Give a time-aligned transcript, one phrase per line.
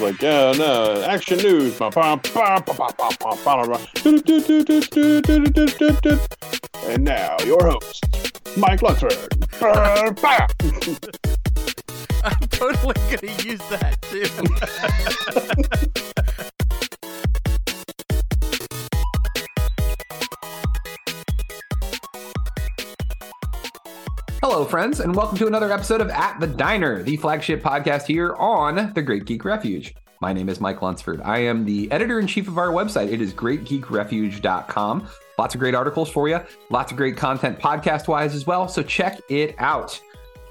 [0.00, 1.78] It's like, yeah, no, action news.
[6.86, 8.02] And now, your host,
[8.56, 9.12] Mike Lunsford.
[12.24, 14.24] I'm totally gonna use that too.
[24.80, 28.94] friends, and welcome to another episode of At the Diner, the flagship podcast here on
[28.94, 29.94] the Great Geek Refuge.
[30.22, 31.20] My name is Mike Lunsford.
[31.20, 33.12] I am the editor in chief of our website.
[33.12, 35.08] It is greatgeekrefuge.com.
[35.36, 38.68] Lots of great articles for you, lots of great content podcast wise as well.
[38.68, 40.00] So check it out.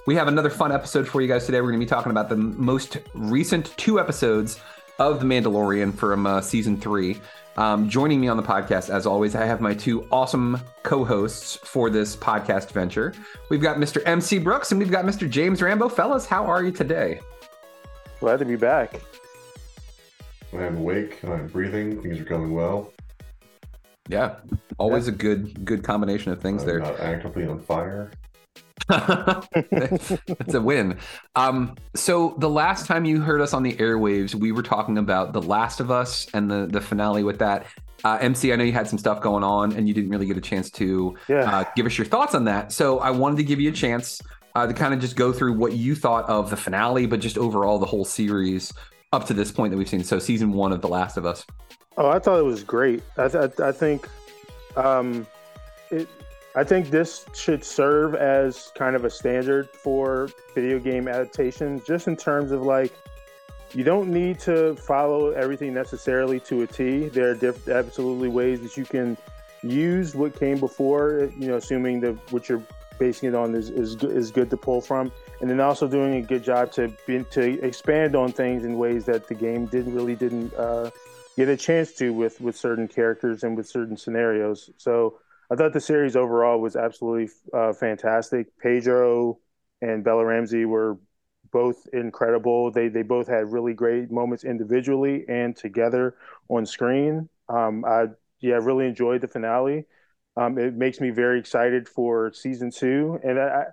[0.05, 1.59] We have another fun episode for you guys today.
[1.61, 4.59] We're going to be talking about the most recent two episodes
[4.99, 7.19] of The Mandalorian from uh, season three.
[7.59, 11.57] Um, joining me on the podcast, as always, I have my two awesome co hosts
[11.57, 13.13] for this podcast venture.
[13.49, 14.01] We've got Mr.
[14.05, 15.29] MC Brooks and we've got Mr.
[15.29, 15.89] James Rambo.
[15.89, 17.19] Fellas, how are you today?
[18.21, 19.01] Glad to be back.
[20.53, 21.21] I'm awake.
[21.21, 22.01] and I'm breathing.
[22.01, 22.93] Things are going well.
[24.07, 24.37] Yeah,
[24.77, 26.79] always a good good combination of things I'm there.
[26.79, 28.09] not actively on fire.
[28.89, 30.97] That's a win.
[31.35, 35.33] Um, so the last time you heard us on the airwaves, we were talking about
[35.33, 37.65] The Last of Us and the the finale with that.
[38.03, 40.37] Uh, MC, I know you had some stuff going on and you didn't really get
[40.37, 41.59] a chance to Yeah.
[41.59, 42.71] uh, give us your thoughts on that.
[42.71, 44.21] So I wanted to give you a chance
[44.55, 47.37] uh, to kind of just go through what you thought of the finale, but just
[47.37, 48.71] overall the whole series
[49.11, 50.03] up to this point that we've seen.
[50.05, 51.45] So season one of The Last of Us.
[51.97, 53.03] Oh, I thought it was great.
[53.17, 54.07] I, th- I think,
[54.77, 55.27] um,
[55.91, 56.07] it.
[56.55, 62.07] I think this should serve as kind of a standard for video game adaptations, just
[62.07, 62.91] in terms of like,
[63.73, 67.07] you don't need to follow everything necessarily to a T.
[67.09, 69.15] There are diff- absolutely ways that you can
[69.61, 71.31] use what came before.
[71.37, 72.63] You know, assuming that what you're
[72.97, 76.21] basing it on is is, is good to pull from, and then also doing a
[76.21, 80.15] good job to be, to expand on things in ways that the game didn't really
[80.15, 80.89] didn't uh,
[81.37, 84.71] get a chance to with with certain characters and with certain scenarios.
[84.77, 85.19] So
[85.51, 88.47] I thought the series overall was absolutely uh, fantastic.
[88.59, 89.39] Pedro
[89.81, 90.97] and Bella Ramsey were
[91.51, 92.71] both incredible.
[92.71, 96.15] They they both had really great moments individually and together
[96.49, 97.29] on screen.
[97.47, 98.07] Um, I
[98.41, 99.85] yeah really enjoyed the finale.
[100.37, 103.65] Um, it makes me very excited for season two, and I.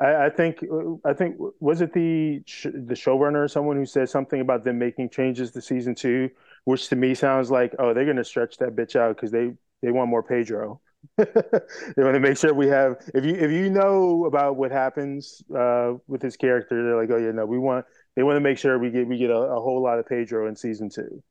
[0.00, 0.64] I, I think
[1.04, 4.78] I think was it the sh- the showrunner or someone who said something about them
[4.78, 6.30] making changes to season two,
[6.64, 9.52] which to me sounds like oh they're to stretch that bitch out because they
[9.82, 10.80] they want more Pedro.
[11.16, 15.42] They want to make sure we have if you if you know about what happens
[15.56, 17.84] uh, with his character, they're like oh yeah no we want
[18.16, 20.48] they want to make sure we get we get a, a whole lot of Pedro
[20.48, 21.22] in season two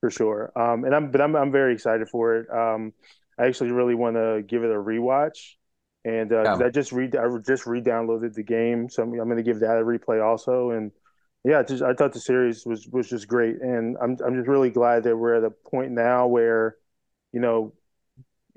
[0.00, 0.52] for sure.
[0.56, 2.50] Um, and I'm but I'm I'm very excited for it.
[2.50, 2.92] Um,
[3.38, 5.54] I actually really want to give it a rewatch.
[6.04, 6.58] And uh.
[6.64, 9.78] I just re I just re-downloaded the game, so I'm, I'm going to give that
[9.78, 10.70] a replay also.
[10.70, 10.92] And
[11.42, 14.70] yeah, just I thought the series was was just great, and I'm I'm just really
[14.70, 16.76] glad that we're at a point now where,
[17.32, 17.72] you know,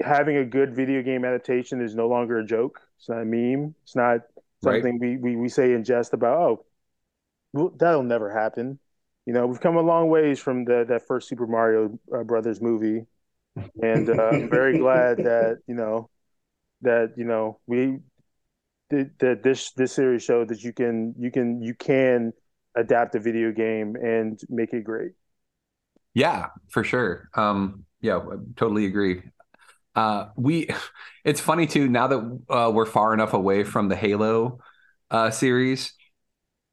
[0.02, 2.82] having a good video game adaptation is no longer a joke.
[2.98, 3.76] It's not a meme.
[3.84, 4.22] It's not
[4.62, 4.86] Right.
[4.86, 6.38] something we, we we say in jest about.
[6.40, 6.66] Oh,
[7.54, 8.80] well, that'll never happen.
[9.26, 12.62] You know, we've come a long ways from the that first Super Mario uh, Brothers
[12.62, 13.06] movie,
[13.82, 16.10] and uh, I'm very glad that you know
[16.82, 18.00] that you know we
[18.90, 22.34] that that this this series showed that you can you can you can
[22.76, 25.14] adapt a video game and make it great.
[26.14, 27.30] Yeah, for sure.
[27.36, 29.22] Um, yeah, I totally agree.
[30.00, 30.70] Uh, we,
[31.26, 31.90] it's funny too.
[31.90, 34.60] Now that uh, we're far enough away from the Halo
[35.12, 35.94] uh, series,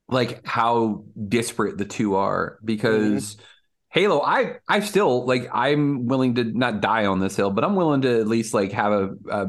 [0.08, 2.58] like how disparate the two are.
[2.64, 3.43] Because mm-hmm.
[3.90, 5.49] Halo, I, I still like.
[5.52, 8.73] I'm willing to not die on this hill, but I'm willing to at least like
[8.73, 9.46] have a, a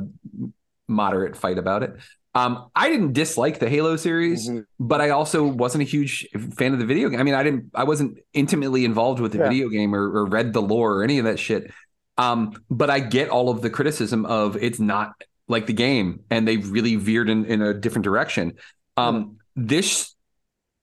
[0.88, 1.98] moderate fight about it.
[2.34, 4.62] Um, I didn't dislike the Halo series, mm-hmm.
[4.80, 7.20] but I also wasn't a huge fan of the video game.
[7.20, 9.50] I mean, I didn't, I wasn't intimately involved with the yeah.
[9.50, 11.72] video game or, or, read the lore or any of that shit.
[12.18, 15.14] Um, but I get all of the criticism of it's not
[15.48, 18.54] like the game, and they really veered in, in a different direction.
[18.98, 20.16] Um, this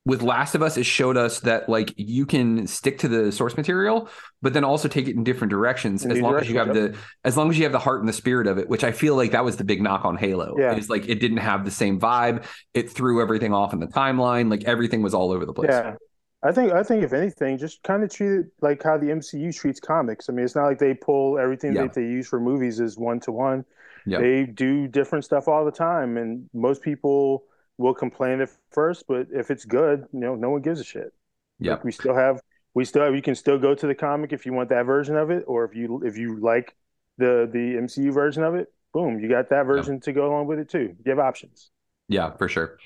[0.07, 3.57] with Last of Us, it showed us that like you can stick to the source
[3.57, 4.09] material,
[4.43, 6.77] but then also take it in different directions in as long direction, as you have
[6.77, 6.93] yep.
[6.93, 8.69] the as long as you have the heart and the spirit of it.
[8.69, 10.57] Which I feel like that was the big knock on Halo.
[10.59, 12.45] Yeah, is like it didn't have the same vibe.
[12.75, 14.51] It threw everything off in the timeline.
[14.51, 15.71] Like everything was all over the place.
[15.71, 15.95] Yeah.
[16.45, 19.55] I think I think if anything, just kind of treat it like how the MCU
[19.55, 20.29] treats comics.
[20.29, 21.83] I mean, it's not like they pull everything yeah.
[21.83, 23.65] that they use for movies is one to one.
[24.07, 27.45] They do different stuff all the time, and most people
[27.79, 31.13] will complain at first, but if it's good, you know, no one gives a shit.
[31.59, 32.41] Yeah, like we still have,
[32.75, 35.17] we still have, you can still go to the comic if you want that version
[35.17, 36.75] of it, or if you if you like
[37.17, 40.59] the the MCU version of it, boom, you got that version to go along with
[40.59, 40.95] it too.
[41.05, 41.71] You have options.
[42.09, 42.79] Yeah, for sure.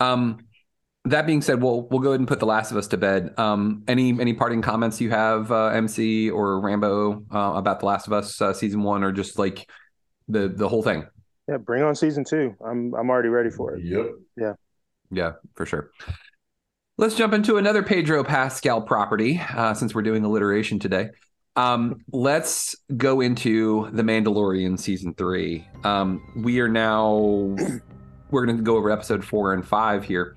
[0.00, 0.45] Um,
[1.06, 3.34] that being said, we'll we'll go ahead and put The Last of Us to bed.
[3.38, 8.06] Um, any any parting comments you have, uh, MC or Rambo, uh, about The Last
[8.06, 9.68] of Us uh, season one, or just like
[10.28, 11.06] the the whole thing?
[11.48, 12.54] Yeah, bring on season two.
[12.64, 13.84] I'm I'm already ready for it.
[13.84, 14.06] Yep.
[14.36, 14.52] Yeah.
[15.10, 15.90] Yeah, for sure.
[16.98, 21.10] Let's jump into another Pedro Pascal property uh, since we're doing alliteration today.
[21.54, 25.66] Um, let's go into The Mandalorian season three.
[25.84, 27.54] Um, we are now
[28.30, 30.36] we're going to go over episode four and five here.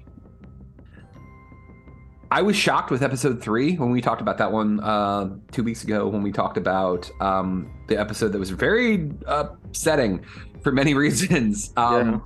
[2.31, 5.83] I was shocked with episode three when we talked about that one uh, two weeks
[5.83, 10.23] ago when we talked about um, the episode that was very upsetting
[10.61, 11.73] for many reasons.
[11.75, 12.23] Um,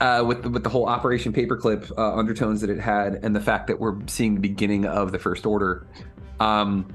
[0.00, 0.18] yeah.
[0.18, 3.40] uh, with the, with the whole Operation Paperclip uh, undertones that it had, and the
[3.40, 5.86] fact that we're seeing the beginning of the First Order.
[6.40, 6.94] Um,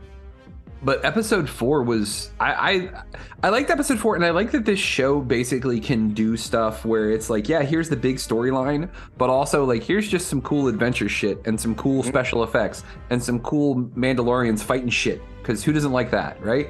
[0.84, 3.04] but episode four was I, I
[3.44, 7.12] I liked episode four, and I like that this show basically can do stuff where
[7.12, 11.10] it's like, yeah, here's the big storyline, but also like here's just some cool adventure
[11.10, 12.10] shit and some cool mm-hmm.
[12.10, 15.22] special effects and some cool Mandalorians fighting shit.
[15.40, 16.70] Because who doesn't like that, right?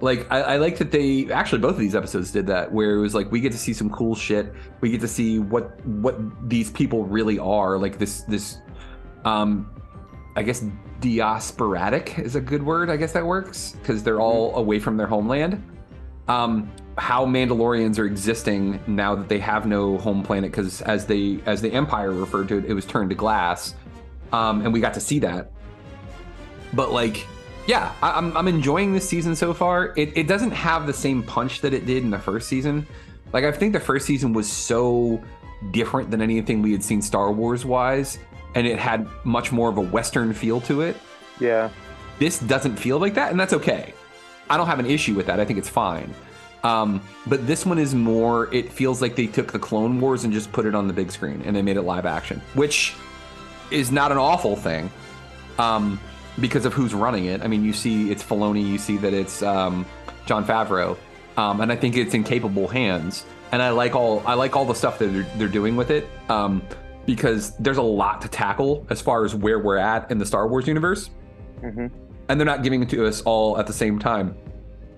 [0.00, 3.00] Like I, I like that they actually both of these episodes did that, where it
[3.00, 4.52] was like we get to see some cool shit.
[4.80, 6.18] We get to see what what
[6.48, 7.78] these people really are.
[7.78, 8.58] Like this this
[9.24, 9.70] um
[10.36, 10.64] I guess
[11.00, 12.90] diasporatic is a good word.
[12.90, 15.62] I guess that works because they're all away from their homeland.
[16.28, 21.40] Um, how Mandalorians are existing now that they have no home planet because as they
[21.46, 23.74] as the Empire referred to it, it was turned to glass,
[24.32, 25.50] um, and we got to see that.
[26.72, 27.26] But like,
[27.66, 29.94] yeah, I, am I'm, I'm enjoying this season so far.
[29.96, 32.86] It it doesn't have the same punch that it did in the first season.
[33.32, 35.22] Like I think the first season was so
[35.70, 38.18] different than anything we had seen Star Wars wise
[38.54, 40.96] and it had much more of a Western feel to it.
[41.38, 41.70] Yeah.
[42.18, 43.94] This doesn't feel like that, and that's okay.
[44.48, 45.40] I don't have an issue with that.
[45.40, 46.12] I think it's fine.
[46.62, 50.32] Um, but this one is more, it feels like they took the Clone Wars and
[50.32, 52.94] just put it on the big screen and they made it live action, which
[53.70, 54.90] is not an awful thing
[55.58, 55.98] um,
[56.38, 57.42] because of who's running it.
[57.42, 59.86] I mean, you see it's Filoni, you see that it's um,
[60.26, 60.98] Jon Favreau,
[61.38, 63.24] um, and I think it's in capable hands.
[63.52, 66.08] And I like all I like all the stuff that they're, they're doing with it.
[67.14, 70.46] Because there's a lot to tackle as far as where we're at in the Star
[70.46, 71.10] Wars universe.
[71.60, 71.86] Mm-hmm.
[72.28, 74.36] And they're not giving it to us all at the same time.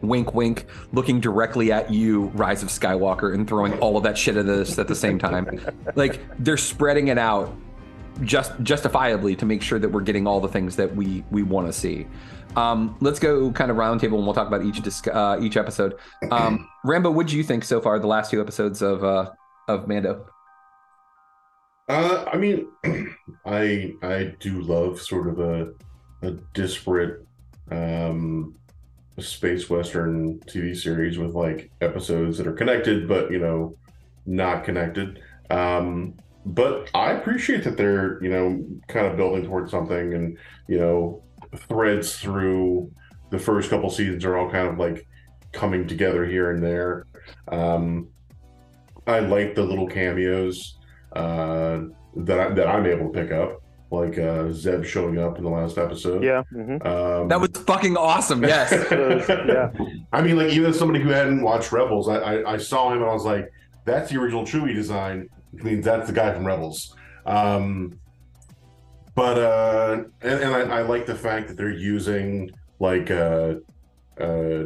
[0.02, 4.36] Wink, wink, looking directly at you, Rise of Skywalker, and throwing all of that shit
[4.36, 5.60] at us at the same time.
[5.94, 7.56] like they're spreading it out
[8.22, 11.66] just justifiably to make sure that we're getting all the things that we we want
[11.66, 12.06] to see.
[12.56, 15.94] Um, let's go kind of roundtable and we'll talk about each disc, uh, each episode.
[16.30, 17.98] Um, Rambo, what do you think so far?
[17.98, 19.30] The last two episodes of uh,
[19.68, 20.26] of Mando.
[21.88, 22.68] Uh, I mean,
[23.46, 25.72] I I do love sort of a
[26.22, 27.26] a disparate
[27.70, 28.54] um,
[29.18, 33.76] space western TV series with like episodes that are connected, but you know,
[34.26, 35.20] not connected.
[35.50, 36.14] Um,
[36.46, 41.22] but I appreciate that they're you know kind of building towards something, and you know,
[41.56, 42.90] threads through
[43.30, 45.06] the first couple seasons are all kind of like
[45.52, 47.06] coming together here and there.
[47.48, 48.08] Um,
[49.06, 50.78] I like the little cameos
[51.14, 51.82] uh,
[52.16, 55.50] that I, that I'm able to pick up, like uh, Zeb showing up in the
[55.50, 56.22] last episode.
[56.22, 56.86] Yeah, mm-hmm.
[56.86, 58.42] um, that was fucking awesome.
[58.42, 59.70] Yes, yeah.
[60.12, 63.02] I mean, like even as somebody who hadn't watched Rebels, I, I, I saw him
[63.02, 63.50] and I was like,
[63.84, 66.96] "That's the original Chewie design." Which means that's the guy from Rebels.
[67.26, 67.98] Um,
[69.14, 73.56] but uh, and, and I, I, like the fact that they're using like uh,
[74.18, 74.64] uh,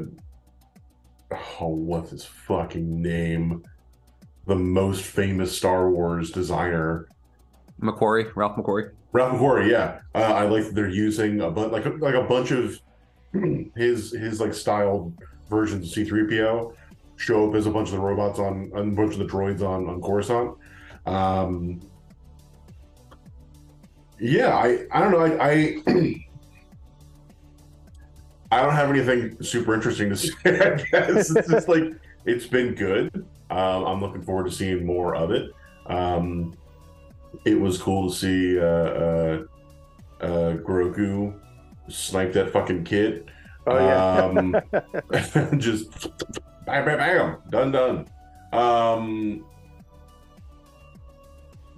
[1.60, 3.64] oh, what's his fucking name?
[4.46, 7.08] The most famous Star Wars designer,
[7.80, 8.90] McQuarrie, Ralph McQuarrie.
[9.12, 9.70] Ralph McQuarrie.
[9.70, 12.80] Yeah, uh, I like that they're using a bunch, like a, like a bunch of
[13.76, 15.12] his his like styled
[15.50, 16.74] versions of C three PO
[17.16, 19.62] show up as a bunch of the robots on, on a bunch of the droids
[19.62, 20.56] on on Coruscant.
[21.06, 21.80] Um,
[24.18, 25.20] yeah, I I don't know.
[25.20, 25.86] I, I
[28.52, 30.32] I don't have anything super interesting to say.
[30.44, 31.84] I guess it's just like
[32.24, 33.26] it's been good.
[33.50, 35.52] Um, I'm looking forward to seeing more of it.
[35.86, 36.56] Um,
[37.44, 39.42] it was cool to see uh, uh,
[40.20, 41.38] uh, Grogu
[41.88, 43.30] snipe that fucking kid.
[43.66, 44.24] Oh, yeah.
[44.24, 44.56] um,
[45.60, 46.08] just
[46.66, 48.08] bam, bam, bam, done, done.
[48.52, 49.44] Um,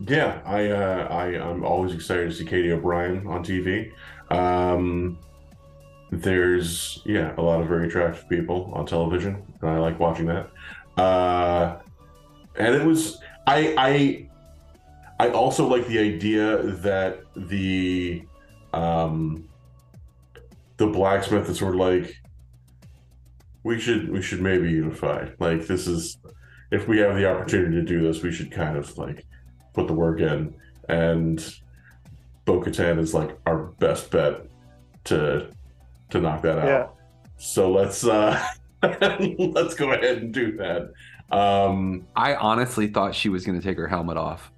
[0.06, 3.92] yeah, I, uh, I, I'm always excited to see Katy O'Brian on TV.
[4.30, 5.18] Um,
[6.10, 10.50] there's yeah a lot of very attractive people on television and i like watching that
[10.98, 11.78] uh
[12.56, 14.28] and it was i i
[15.20, 18.22] i also like the idea that the
[18.72, 19.48] um
[20.76, 22.14] the blacksmith is sort of like
[23.64, 26.18] we should we should maybe unify like this is
[26.70, 29.24] if we have the opportunity to do this we should kind of like
[29.74, 30.54] put the work in
[30.88, 31.54] and
[32.44, 34.46] bo-katan is like our best bet
[35.04, 35.50] to
[36.10, 36.66] to knock that out.
[36.66, 36.86] Yeah.
[37.36, 38.42] So let's uh
[39.38, 40.92] let's go ahead and do that.
[41.36, 44.50] Um I honestly thought she was going to take her helmet off.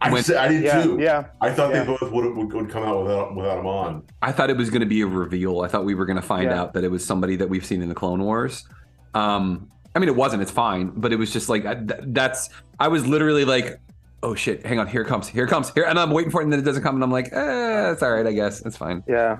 [0.00, 0.98] I, When- I did Yeah, too.
[1.00, 1.80] yeah, I thought yeah.
[1.84, 4.02] they both would, would would come out without without him on.
[4.22, 5.62] I thought it was going to be a reveal.
[5.62, 6.60] I thought we were going to find Yeah.
[6.60, 8.66] out that it was somebody that we've seen in the Clone Wars.
[9.14, 10.42] Um, I mean, it wasn't.
[10.42, 12.50] It's fine, but it was just like I- th- that's.
[12.78, 13.80] I was literally like,
[14.22, 14.64] "Oh shit!
[14.64, 16.52] Hang on, here it comes, here it comes, here," and I'm waiting for it, and
[16.52, 19.02] then it doesn't come, and I'm like, "Eh, it's all right, I guess, it's fine."
[19.08, 19.38] Yeah.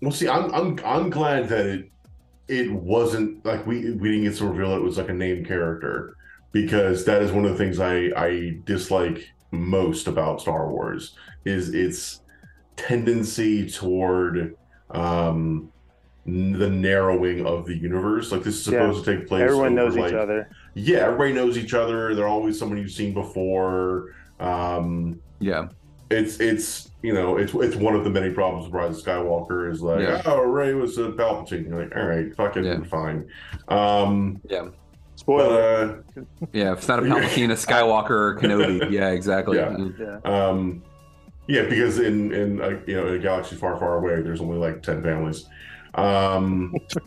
[0.00, 1.90] Well, see, I'm I'm I'm glad that it
[2.48, 6.16] it wasn't like we we didn't get to reveal it was like a named character
[6.52, 11.14] because that is one of the things I I dislike most about Star Wars
[11.44, 12.22] is its
[12.76, 14.56] tendency toward
[14.90, 15.70] um
[16.24, 18.30] the narrowing of the universe.
[18.32, 18.80] Like this is Yeah.
[18.86, 19.42] supposed to take place.
[19.42, 20.50] Everyone knows over, each other.
[20.74, 22.14] Yeah, everybody knows each other.
[22.14, 24.14] They're always someone you've seen before.
[24.38, 25.68] Um, Yeah,
[26.10, 29.70] it's it's you know it's it's one of the many problems with Rise of Skywalker
[29.70, 30.22] is like Yeah.
[30.26, 31.68] oh Rey was a Palpatine.
[31.68, 32.82] You're like all right, fucking Yeah.
[32.84, 33.28] fine.
[33.68, 34.74] Um, yeah, but
[35.16, 36.02] Spoiler.
[36.16, 36.22] uh,
[36.52, 36.72] yeah.
[36.72, 38.90] If it's not a Palpatine, a Skywalker, or Kenobi.
[38.90, 39.58] Yeah, exactly.
[39.58, 39.68] Yeah.
[39.68, 39.98] Mm.
[40.24, 40.48] yeah.
[40.48, 40.82] um,
[41.46, 44.58] yeah, because in in uh, you know in a galaxy far far away, there's only
[44.58, 45.46] like ten families.
[45.94, 46.74] Um,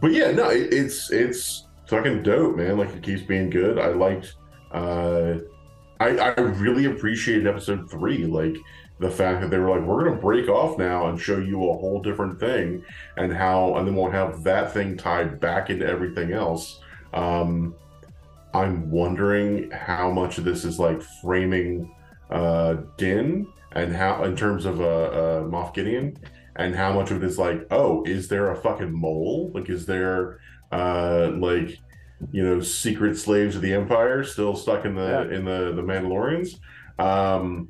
[0.00, 2.78] but yeah, no, it, it's it's fucking dope, man.
[2.78, 3.78] Like it keeps being good.
[3.78, 4.34] I liked.
[4.72, 5.34] Uh,
[6.02, 8.56] I I really appreciated episode three, like
[8.98, 11.78] the fact that they were like, we're gonna break off now and show you a
[11.78, 12.84] whole different thing,
[13.16, 16.80] and how, and then we'll have that thing tied back into everything else.
[17.12, 17.74] Um,
[18.54, 21.94] I'm wondering how much of this is like framing
[22.30, 26.16] uh Din and how in terms of uh, uh Moff Gideon
[26.56, 29.50] and how much of it is like, oh, is there a fucking mole?
[29.54, 30.40] Like, is there
[30.70, 31.78] uh like
[32.30, 35.36] you know secret slaves of the Empire still stuck in the Yeah.
[35.38, 36.58] in the the Mandalorians?
[36.98, 37.68] Um,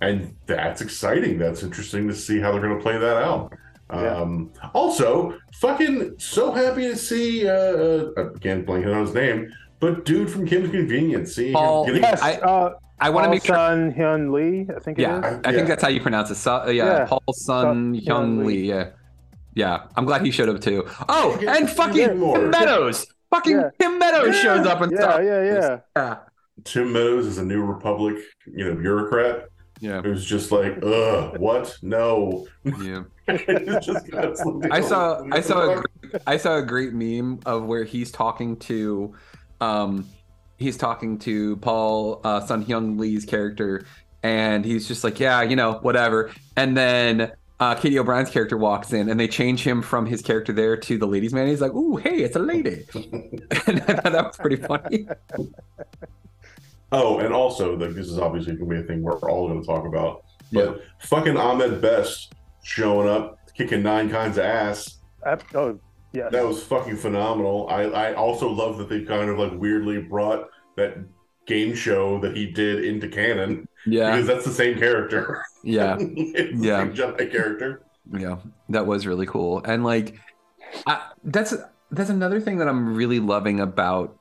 [0.00, 1.38] and that's exciting.
[1.38, 3.52] That's interesting to see how they're going to play that out.
[3.92, 4.16] Yeah.
[4.16, 10.04] Um, also, fucking so happy to see uh, uh again blanking on his name, but
[10.04, 12.20] dude from Kim's Convenience, seeing Paul- him getting Yes.
[12.22, 13.54] I- uh, I want to Paul make sure.
[13.56, 15.40] Sun Hyung Lee, I think Yeah, is.
[15.44, 16.36] I, I think that's how you pronounce it.
[16.36, 17.04] So, uh, yeah, Yeah.
[17.06, 18.44] Paul Sun Sun-Hyung Lee.
[18.62, 18.68] Lee.
[18.70, 18.88] Yeah,
[19.54, 19.82] yeah.
[19.96, 20.84] I'm glad he showed up too.
[21.08, 22.18] Oh, and fucking
[22.50, 23.06] Meadows.
[23.30, 23.70] Fucking Yeah.
[23.80, 25.20] Tim Meadows Yeah, shows up and yeah, stuff.
[25.24, 25.78] yeah, yeah.
[25.96, 26.16] Yeah,
[26.64, 28.16] Tim Meadows is a New Republic,
[28.46, 31.76] you know, bureaucrat yeah, who's just like, ugh, what?
[31.82, 32.46] No.
[32.64, 33.02] yeah.
[33.28, 37.64] It's just constantly- I saw I saw a great, I saw a great meme of
[37.66, 39.14] where he's talking to
[39.60, 40.06] um
[40.56, 43.84] he's talking to Paul uh Sun Hyung Lee's character
[44.22, 48.92] and he's just like yeah you know whatever and then uh Katy O'Brian's character walks
[48.92, 51.72] in and they change him from his character there to the ladies man he's like
[51.72, 55.08] ooh hey it's a lady and I thought that was pretty funny
[56.92, 59.60] Oh, and also, like, this is obviously going to be a thing we're all going
[59.60, 60.22] to talk about.
[60.52, 60.82] But Yeah.
[61.00, 62.32] fucking Ahmed Best
[62.62, 64.98] showing up, kicking nine kinds of ass.
[65.26, 65.80] I- oh,
[66.12, 66.30] yes.
[66.30, 67.66] That was fucking phenomenal.
[67.68, 70.96] I, I also love that they kind of like weirdly brought that
[71.46, 75.42] game show that he did into canon yeah because that's the same character.
[75.62, 76.78] yeah it's the Yeah.
[76.80, 77.82] same Jedi character.
[78.12, 78.36] Yeah,
[78.68, 79.62] that was really cool.
[79.64, 80.16] And like,
[80.86, 81.54] I, that's
[81.90, 84.16] that's another thing that I'm really loving about.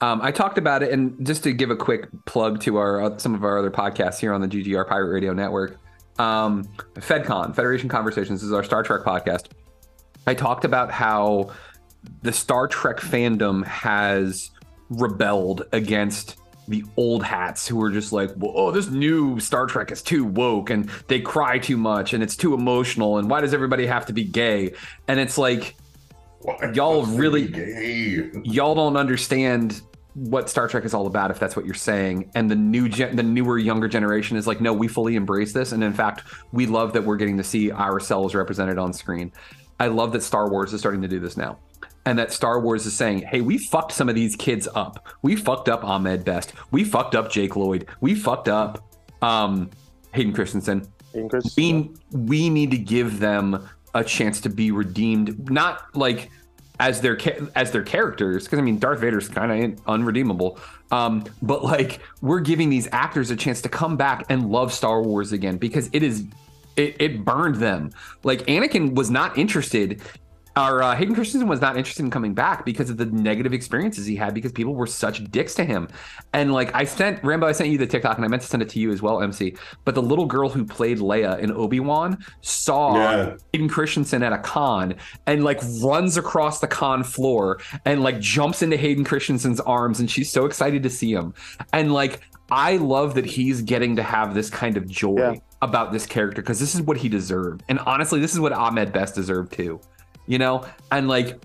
[0.00, 3.18] Um, I talked about it, and just to give a quick plug to our uh,
[3.18, 5.78] some of our other podcasts here on the GGR Pirate Radio Network,
[6.18, 9.46] um, FedCon Federation Conversations is our Star Trek podcast.
[10.26, 11.50] I talked about how
[12.22, 14.50] the Star Trek fandom has
[14.90, 16.36] rebelled against
[16.68, 20.70] the old hats who are just like, oh, this new Star Trek is too woke
[20.70, 24.12] and they cry too much and it's too emotional and why does everybody have to
[24.12, 24.72] be gay?
[25.08, 25.76] And it's like,
[26.40, 28.30] Why y'all really, gay?
[28.44, 29.82] y'all don't understand
[30.14, 32.30] what Star Trek is all about if that's what you're saying.
[32.34, 35.72] And the new gen- the newer younger generation is like, no, we fully embrace this.
[35.72, 39.32] And in fact, we love that we're getting to see ourselves represented on screen.
[39.80, 41.58] I love that Star Wars is starting to do this now.
[42.06, 45.06] And that Star Wars is saying, hey, we fucked some of these kids up.
[45.22, 46.52] We fucked up Ahmed Best.
[46.70, 47.86] We fucked up Jake Lloyd.
[48.00, 48.84] We fucked up
[49.22, 49.70] um,
[50.12, 50.86] Hayden Christensen.
[51.12, 51.96] Hayden Christensen.
[52.12, 56.30] We we need to give them a chance to be redeemed, not like
[56.80, 57.18] as their
[57.54, 60.58] as their characters, because I mean Darth Vader's kind of unredeemable.
[60.90, 65.02] Um, but like we're giving these actors a chance to come back and love Star
[65.02, 66.24] Wars again because it is
[66.76, 67.92] it, it burned them.
[68.24, 70.02] Like Anakin was not interested
[70.56, 74.06] or uh, Hayden Christensen was not interested in coming back because of the negative experiences
[74.06, 75.88] he had because people were such dicks to him.
[76.32, 78.62] And like I sent Rambo, I sent you the TikTok and I meant to send
[78.62, 79.56] it to you as well, MC.
[79.84, 83.36] But the little girl who played Leia in Obi Wan saw Yeah.
[83.52, 84.94] Hayden Christensen at a con
[85.26, 90.10] and like runs across the con floor and like jumps into Hayden Christensen's arms and
[90.10, 91.34] she's so excited to see him.
[91.72, 92.20] And like
[92.50, 95.34] I love that he's getting to have this kind of joy Yeah.
[95.62, 97.64] about this character because this is what he deserved.
[97.68, 99.80] And honestly, this is what Ahmed Best deserved too.
[100.26, 100.66] You know?
[100.90, 101.38] And like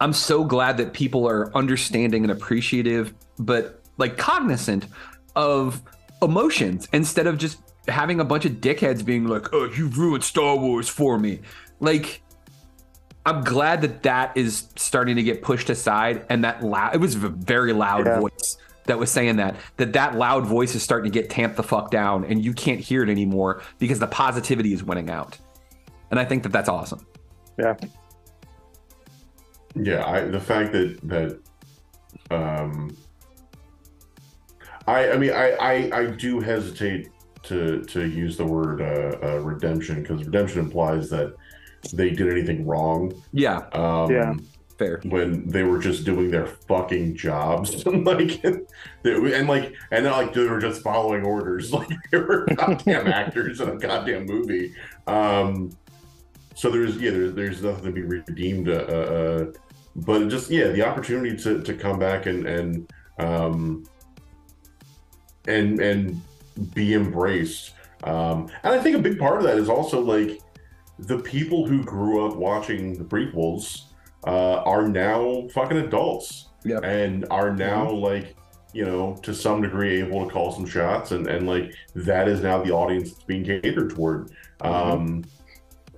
[0.00, 4.86] I'm so glad that people are understanding and appreciative, but like cognizant
[5.34, 5.82] of
[6.22, 10.56] emotions instead of just having a bunch of dickheads being like, "Oh, you ruined Star
[10.56, 11.40] Wars for me."
[11.80, 12.22] Like,
[13.26, 16.94] I'm glad that that is starting to get pushed aside, and that loud.
[16.94, 18.20] It was a very loud Yeah.
[18.20, 19.56] voice that was saying that.
[19.78, 22.80] That that loud voice is starting to get tamped the fuck down, and you can't
[22.80, 25.38] hear it anymore because the positivity is winning out.
[26.10, 27.04] And I think that that's awesome.
[27.58, 27.74] Yeah.
[29.74, 31.40] Yeah, I, the fact that that
[32.30, 32.96] um
[34.86, 37.08] I I mean I I, I do hesitate
[37.44, 41.34] to to use the word uh, uh redemption because redemption implies that
[41.92, 43.12] they did anything wrong.
[43.32, 44.34] Yeah, Um Yeah.
[44.78, 45.00] fair.
[45.04, 48.42] when they were just doing their fucking jobs like
[49.02, 53.06] they, and like and not like they were just following orders like they were goddamn
[53.08, 54.74] actors in a goddamn movie
[55.06, 55.70] um
[56.58, 59.52] so there's yeah there's, there's nothing to be redeemed uh, uh
[59.94, 63.84] but just yeah the opportunity to to come back and and um
[65.46, 66.20] and and
[66.74, 67.74] be embraced.
[68.02, 70.40] Um and i think a big part of that is also like
[70.98, 73.82] the people who grew up watching the prequels
[74.26, 76.82] uh, are now fucking adults Yep.
[76.84, 78.34] and are now like
[78.72, 82.42] you know to some degree able to call some shots and and like that is
[82.42, 84.32] now the audience that's being catered toward.
[84.60, 85.24] Um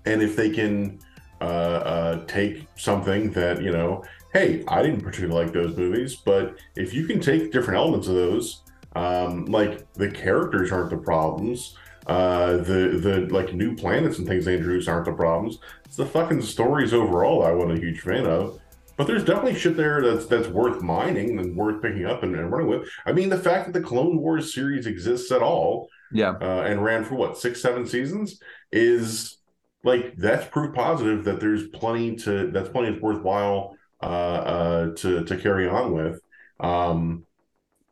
[0.07, 0.99] and if they can
[1.41, 6.59] uh, uh take something that you know hey i didn't particularly like those movies but
[6.77, 8.63] if you can take different elements of those
[8.97, 14.45] um like the characters aren't the problems uh the the like new planets and things
[14.45, 18.25] they introduce aren't the problems it's the fucking stories overall I wasn't a huge fan
[18.27, 18.61] of.
[18.97, 22.53] But there's definitely shit there that's that's worth mining and worth picking up and, and
[22.53, 22.89] running with.
[23.07, 26.35] I mean, the fact that the Clone Wars series exists at all Yeah.
[26.41, 28.39] uh, and ran for what six, seven seasons
[28.71, 29.39] is
[29.83, 35.25] like that's proof positive that there's plenty to that's plenty that's worthwhile uh, uh, to
[35.25, 36.21] to carry on with.
[36.61, 37.27] Um,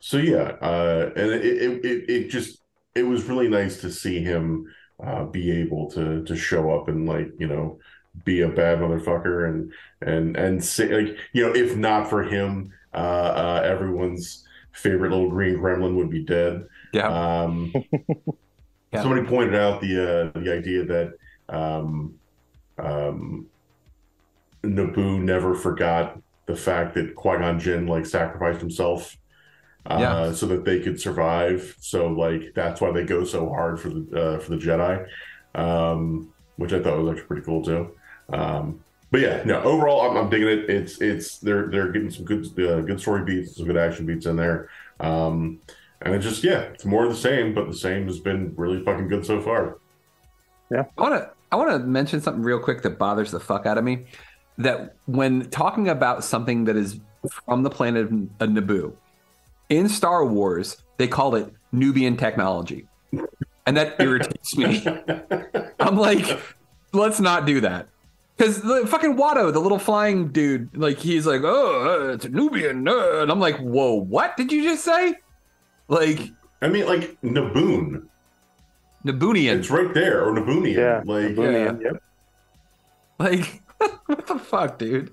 [0.01, 2.61] so yeah, uh, and it, it it it just
[2.95, 4.67] it was really nice to see him
[5.03, 7.79] uh, be able to to show up and like you know
[8.25, 9.73] be a bad motherfucker and
[10.03, 15.31] and and say like you know if not for him uh, uh everyone's favorite little
[15.31, 17.13] green gremlin would be dead Yeah.
[17.13, 17.79] um
[18.93, 19.03] Yeah.
[19.03, 21.13] somebody pointed out the uh the idea that
[21.49, 22.15] um
[22.79, 23.47] um
[24.63, 29.17] Naboo never forgot the fact that Qui-Gon Jinn like sacrificed himself
[29.87, 30.33] uh, Yeah.
[30.33, 31.77] so that they could survive.
[31.81, 35.07] So like that's why they go so hard for the uh, for the Jedi,
[35.55, 37.91] um, which I thought was actually pretty cool too.
[38.33, 39.63] Um, but yeah, no.
[39.63, 40.69] Overall, I'm, I'm digging it.
[40.69, 44.27] It's it's they're they're getting some good uh, good story beats, some good action beats
[44.27, 44.69] in there,
[45.01, 45.61] um,
[46.03, 47.55] and it's just yeah, it's more of the same.
[47.55, 49.79] But the same has been really fucking good so far.
[50.71, 53.79] Yeah, on to I want to mention something real quick that bothers the fuck out
[53.79, 54.07] of me.
[54.59, 57.01] That when talking about something that is
[57.45, 58.95] from the planet of of Naboo,
[59.69, 62.87] in Star Wars they call it Nubian technology,
[63.67, 64.85] and that irritates me.
[65.81, 66.41] I'm like,
[66.93, 67.89] let's not do that.
[68.37, 72.29] Because the fucking Watto, the little flying dude, like he's like, oh, uh, it's a
[72.29, 75.15] Nubian, uh," and I'm like, whoa, what did you just say?
[75.89, 76.21] Like
[76.61, 78.09] I mean, like Naboon,
[79.05, 80.75] Naboonian, it's right there, or Naboonian.
[80.77, 81.03] Yeah.
[81.05, 82.03] like Boonian, Yep.
[83.19, 83.63] like
[84.07, 85.13] what the fuck, dude?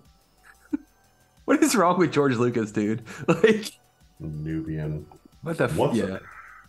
[1.45, 3.03] What is wrong with George Lucas, dude?
[3.27, 3.71] Like,
[4.19, 5.05] Nubian.
[5.43, 5.65] what the?
[5.65, 6.05] F- What's yeah.
[6.05, 6.19] a,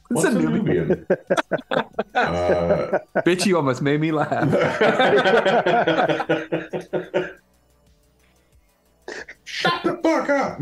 [0.08, 1.06] what's a Nubian?
[1.70, 4.50] uh, Bitch, you almost made me laugh.
[9.44, 10.58] shut the fuck up.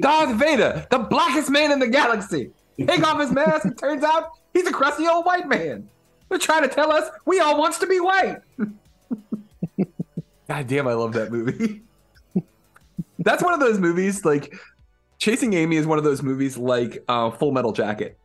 [0.00, 2.50] Darth Vader, the blackest man in the galaxy.
[2.78, 3.66] Take off his mask.
[3.66, 5.88] It turns out he's a crusty old white man.
[6.28, 8.38] They're trying to tell us we all wants to be white.
[10.48, 11.82] God damn, I love that movie.
[13.18, 14.54] That's one of those movies like
[15.18, 18.16] Chasing Amy is one of those movies like uh, Full Metal Jacket,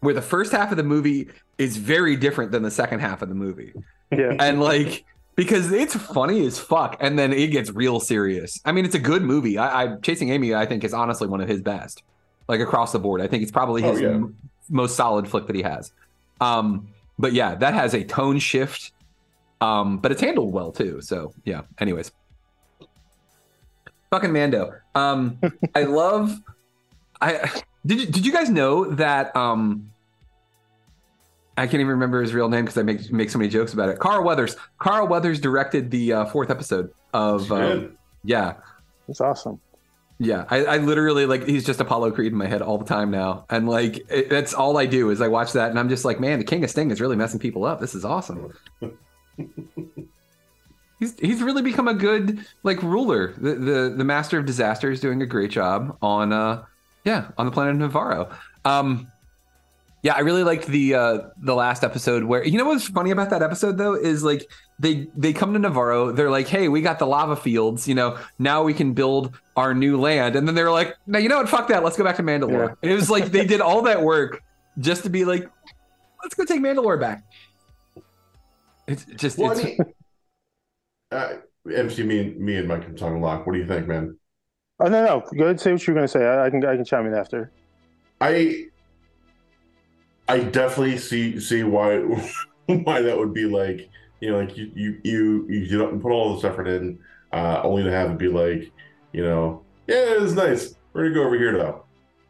[0.00, 1.28] where the first half of the movie
[1.58, 3.72] is very different than the second half of the movie.
[4.10, 4.34] Yeah.
[4.38, 5.04] And like
[5.36, 8.60] because it's funny as fuck, and then it gets real serious.
[8.64, 9.58] I mean, it's a good movie.
[9.58, 12.02] I, I Chasing Amy, I think, is honestly one of his best,
[12.48, 13.20] like across the board.
[13.20, 14.20] I think it's probably Oh, his yeah.
[14.70, 15.92] M- most solid flick that he has.
[16.40, 18.92] Um, but yeah, that has a tone shift,
[19.60, 21.00] um, but it's handled well too.
[21.00, 21.62] So yeah.
[21.78, 22.12] Anyways,
[24.10, 24.72] fucking Mando.
[24.94, 25.38] Um,
[25.74, 26.40] I love.
[27.20, 27.50] I
[27.84, 28.00] did.
[28.00, 29.34] You, did you guys know that?
[29.36, 29.90] Um,
[31.58, 33.90] I can't even remember his real name because I make make so many jokes about
[33.90, 33.98] it.
[33.98, 34.56] Carl Weathers.
[34.78, 37.50] Carl Weathers directed the uh, fourth episode of.
[37.52, 38.54] Um, yeah,
[39.08, 39.60] It's awesome.
[40.20, 40.44] Yeah.
[40.50, 43.46] I, I literally like he's just Apollo Creed in my head all the time now,
[43.48, 46.20] and like it, that's all I do is I watch that, and I'm just like,
[46.20, 47.80] man, the King of Sting is really messing people up.
[47.80, 48.52] This is awesome.
[50.98, 53.32] He's, he's really become a good like ruler.
[53.38, 56.66] The, the the master of disaster is doing a great job on uh
[57.06, 58.36] yeah on the planet Nevarro.
[58.66, 59.10] Um,
[60.02, 63.30] yeah, I really liked the uh the last episode where you know what's funny about
[63.30, 64.46] that episode though is like
[64.80, 68.18] they they come to Nevarro, they're like, hey, we got the lava fields, you know,
[68.38, 71.48] now we can build our new land, and then they're like, no, you know what,
[71.48, 72.68] fuck that, let's go back to Mandalore.
[72.68, 72.74] Yeah.
[72.82, 74.42] And it was like they did all that work
[74.78, 75.48] just to be like,
[76.22, 77.22] let's go take Mandalore back.
[78.86, 79.78] It's just Well, it's, I mean,
[81.12, 81.32] uh,
[81.74, 83.46] MC, me and me and Mike can talk a lot.
[83.46, 84.16] What do you think, man?
[84.80, 85.20] Oh no, no.
[85.20, 85.50] Go ahead.
[85.50, 86.24] and Say what you were gonna say.
[86.24, 87.52] I, I can I can chime in after.
[88.20, 88.64] I
[90.26, 91.98] I definitely see see why
[92.66, 96.34] why that would be like you know like you you you you don't put all
[96.34, 96.98] this effort in
[97.32, 98.70] uh, only to have it be like
[99.12, 100.74] you know yeah it was nice.
[100.92, 101.84] We're gonna go over here though.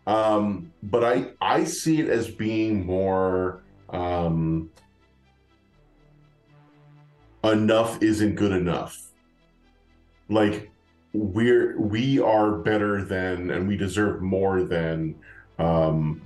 [0.07, 4.71] Um, but I I see it as being more um,
[7.45, 8.99] enough isn't good enough.
[10.29, 10.71] Like
[11.13, 15.17] we're we are better than and we deserve more than
[15.59, 16.23] um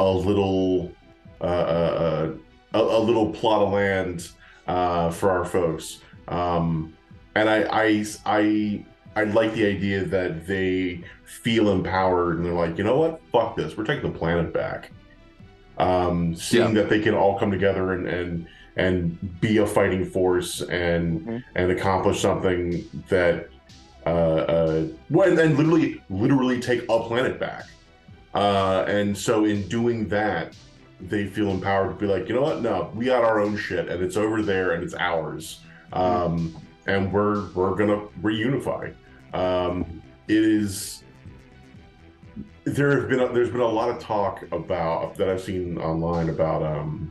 [0.00, 0.92] a little
[1.40, 2.34] uh, uh,
[2.74, 4.30] uh, a, a little plot of land
[4.68, 6.00] uh for our folks.
[6.28, 6.94] Um
[7.34, 8.84] and I I I
[9.16, 13.20] I like the idea that they feel empowered and they're like you know what?
[13.32, 13.76] Fuck this.
[13.76, 14.92] We're taking the planet back.
[15.78, 20.62] Um seeing that they can all come together and and and be a fighting force
[20.62, 23.48] and and accomplish something that
[24.06, 27.64] uh, uh well, and, and literally literally take a planet back.
[28.34, 30.54] Uh and so in doing that
[31.00, 32.62] they feel empowered to be like you know what?
[32.62, 35.60] No we got our own shit and it's over there and it's ours.
[35.92, 36.56] Um
[36.86, 38.94] and we're we're gonna reunify.
[39.32, 41.02] Um it is
[42.64, 46.28] there have been a, there's been a lot of talk about that I've seen online
[46.28, 47.10] about um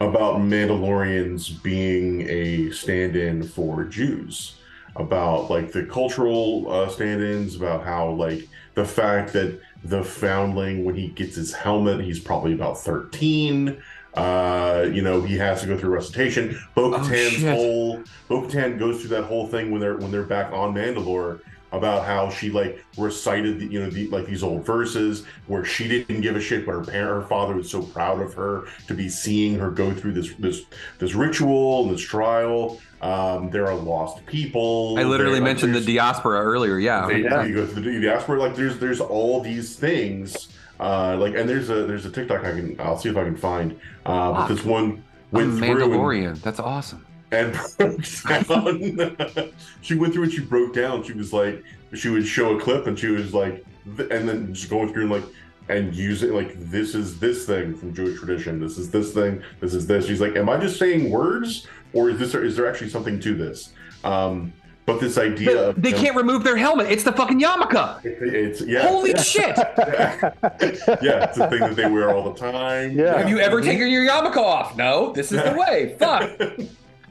[0.00, 4.56] about Mandalorians being a stand-in for Jews,
[4.96, 10.94] about like the cultural uh, stand-ins, about how like the fact that the foundling when
[10.94, 13.82] he gets his helmet, he's probably about thirteen.
[14.14, 16.56] Uh, you know, he has to go through recitation.
[16.76, 17.52] Bo-Katan's shit.
[17.52, 21.40] whole Bo-Katan goes through that whole thing when they're when they're back on Mandalore
[21.72, 25.88] about how she like recited the, you know the, like these old verses where she
[25.88, 28.94] didn't give a shit but her parent her father was so proud of her to
[28.94, 30.62] be seeing her go through this this
[30.98, 35.74] this ritual and this trial um there are lost people I literally There- like, mentioned
[35.74, 36.78] the diaspora earlier.
[36.78, 37.06] Yeah.
[37.06, 40.48] they, you go through the diaspora like there's there's all these things
[40.80, 43.36] uh like and there's a there's a tiktok i can i'll see if i can
[43.36, 46.40] find uh but this one A went through and- Mandalorian.
[46.42, 47.04] That's awesome.
[47.30, 49.52] and broke down.
[49.82, 51.02] she went through and she broke down.
[51.02, 51.62] She was like,
[51.94, 53.64] she would show a clip and she was like,
[53.98, 55.24] and then just going through and like,
[55.68, 58.60] and using like, this is this thing from Jewish tradition.
[58.60, 59.42] This is this thing.
[59.60, 60.06] This is this.
[60.06, 63.34] She's like, am I just saying words or is this, is there actually something to
[63.34, 63.72] this?
[64.02, 64.52] Um,
[64.86, 66.90] but this idea of They can't remove their helmet.
[66.90, 68.04] It's the fucking yarmulke.
[68.04, 68.86] It's yeah.
[68.86, 69.56] Holy shit!
[69.56, 72.98] yeah, it's a thing that they wear all the time.
[72.98, 74.76] Have you ever taken your yarmulke off?
[74.76, 75.12] No.
[75.12, 75.96] This is the way.
[75.98, 76.38] Fuck.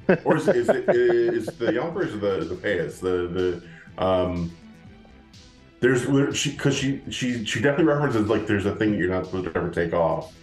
[0.25, 3.61] or is, is it is the Yonkers or the the Payas the
[3.97, 4.51] the um
[5.79, 9.25] there's she because she she she definitely references like there's a thing that you're not
[9.25, 10.33] supposed to ever take off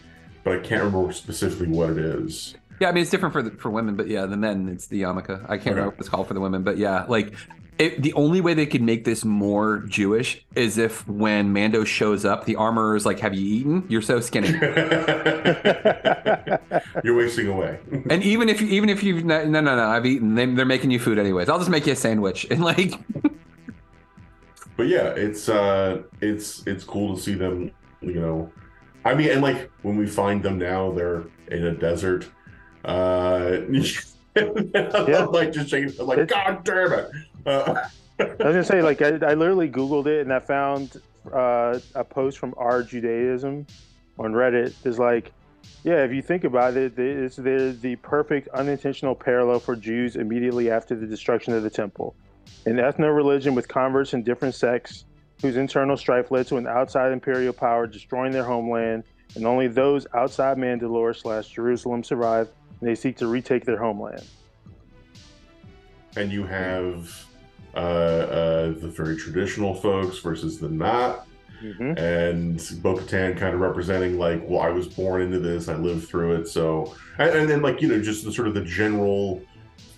[0.45, 3.51] but I can't remember specifically what it is Yeah, I mean it's different for the,
[3.51, 5.45] for women, but yeah, the men it's the yarmulke.
[5.45, 5.71] I can't Okay.
[5.71, 7.35] remember what it's called for the women, but yeah, like
[7.79, 12.25] it, the only way they could make this more Jewish is if when Mando shows
[12.25, 13.85] up, the armorer is like, "Have you eaten?
[13.89, 14.49] You're so skinny."
[17.05, 17.79] You're wasting away.
[18.11, 20.35] and even if you, even if you've no no no, I've eaten.
[20.35, 21.49] They, they're making you food anyways.
[21.49, 22.95] I'll just make you a sandwich and like
[24.77, 28.51] but yeah, it's uh it's it's cool to see them, you know.
[29.05, 32.29] I mean, and like when we find them now, they're in a desert.
[32.85, 33.59] Uh
[34.37, 35.25] Yeah.
[35.31, 37.11] like just shaking like It's- God damn it.
[37.47, 37.85] Uh,
[38.21, 41.01] I was gonna say, like, I, I literally Googled it and I found
[41.33, 43.67] uh, a post from our Judaism
[44.19, 44.75] on Reddit.
[44.85, 45.33] Is like,
[45.85, 50.71] yeah, if you think about it, it's the the perfect unintentional parallel for Jews immediately
[50.71, 52.15] after the destruction of the temple,
[52.67, 55.05] an ethno religion with converts in different sects
[55.41, 59.03] whose internal strife led to an outside imperial power destroying their homeland,
[59.35, 64.25] and only those outside Mandalore slash Jerusalem survive, and they seek to retake their homeland.
[66.17, 67.25] and you have
[67.75, 71.25] uh, uh, the very traditional folks versus the not.
[71.63, 71.97] Mhm.
[71.97, 76.09] And Bo Katan kind of representing, like, well, I was born into this, I lived
[76.09, 76.49] through it.
[76.49, 79.41] So, and, and then, like, you know, just the sort of the general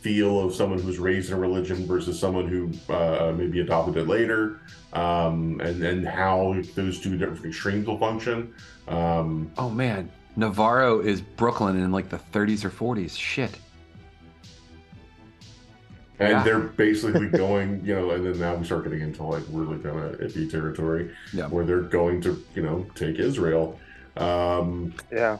[0.02, 4.08] feel of someone who's raised in a religion versus someone who uh, maybe adopted it
[4.08, 4.60] later,
[4.92, 8.52] um, and, and how those two different extremes will function.
[8.88, 13.16] Um, oh man, Nevarro is Brooklyn in like the 30s or 40s.
[13.18, 13.58] Shit.
[16.18, 16.42] and Yeah.
[16.44, 19.98] they're basically going, you know, and then now we start getting into like really kind
[19.98, 21.46] of iffy territory Yeah.
[21.48, 23.78] where they're going to, you know, take Israel.
[24.16, 25.38] Um, Yeah.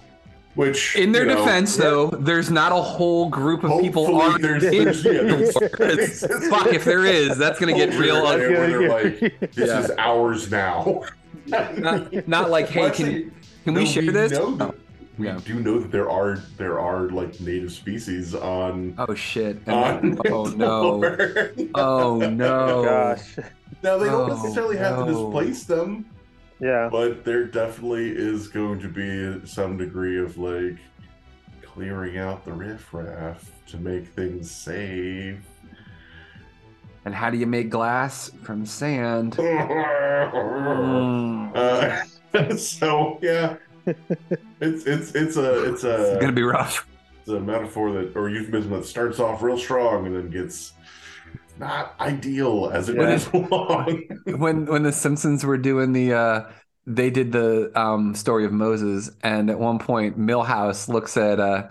[0.55, 4.33] which In their you know, defense, though, there's not a whole group of people on
[4.33, 8.17] armed there's- in there's- yeah, there's- It's- Fuck, if there is, that's gonna get real
[8.17, 8.49] ugly.
[8.53, 9.21] where they're like,
[9.53, 9.81] this Yeah.
[9.85, 11.03] is ours now.
[11.47, 13.31] Not, not like, hey, Well, can actually,
[13.65, 14.33] can we share this?
[14.33, 14.75] Know that, Oh,
[15.19, 15.39] we yeah.
[15.45, 18.95] do know that there are there are like native species on.
[18.99, 19.67] Oh shit!
[19.69, 21.51] on oh no!
[21.75, 22.85] Oh no!
[22.85, 23.37] Gosh.
[23.83, 26.07] Now they don't Oh, necessarily have to displace them.
[26.61, 26.89] Yeah.
[26.91, 30.79] But there definitely is going to be some degree of like
[31.63, 35.39] clearing out the riffraff to make things safe.
[37.05, 39.37] And how do you make glass from sand?
[41.55, 42.03] Uh,
[42.57, 43.57] so yeah,
[44.61, 46.87] it's it's it's a it's a It's gonna be rough.
[47.21, 50.73] it's a metaphor that or euphemism that starts off real strong and then gets
[51.59, 54.03] not ideal as it goes along.
[54.27, 56.51] when when the Simpsons were doing the uh
[56.87, 61.69] they did the um story of Moses and at one point Milhouse looks at uh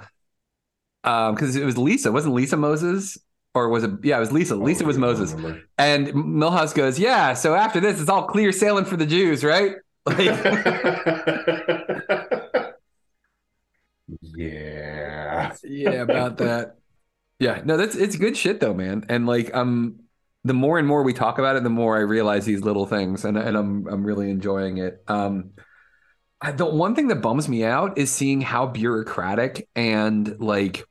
[1.03, 3.17] um because it was Lisa, wasn't Lisa Moses?
[3.53, 4.55] Or was it yeah, it was Lisa.
[4.55, 5.33] Lisa was Moses.
[5.77, 9.75] And Milhouse goes, Yeah, so after this it's all clear sailing for the Jews, right?
[10.05, 10.17] Like
[14.21, 15.55] yeah.
[15.63, 16.77] yeah, about that.
[17.39, 19.05] Yeah, no, that's it's good shit though, man.
[19.09, 20.01] And like um
[20.43, 23.25] the more and more we talk about it, the more I realize these little things
[23.25, 25.03] and and I'm I'm really enjoying it.
[25.07, 25.51] Um
[26.41, 30.85] I, the one thing that bums me out is seeing how bureaucratic and like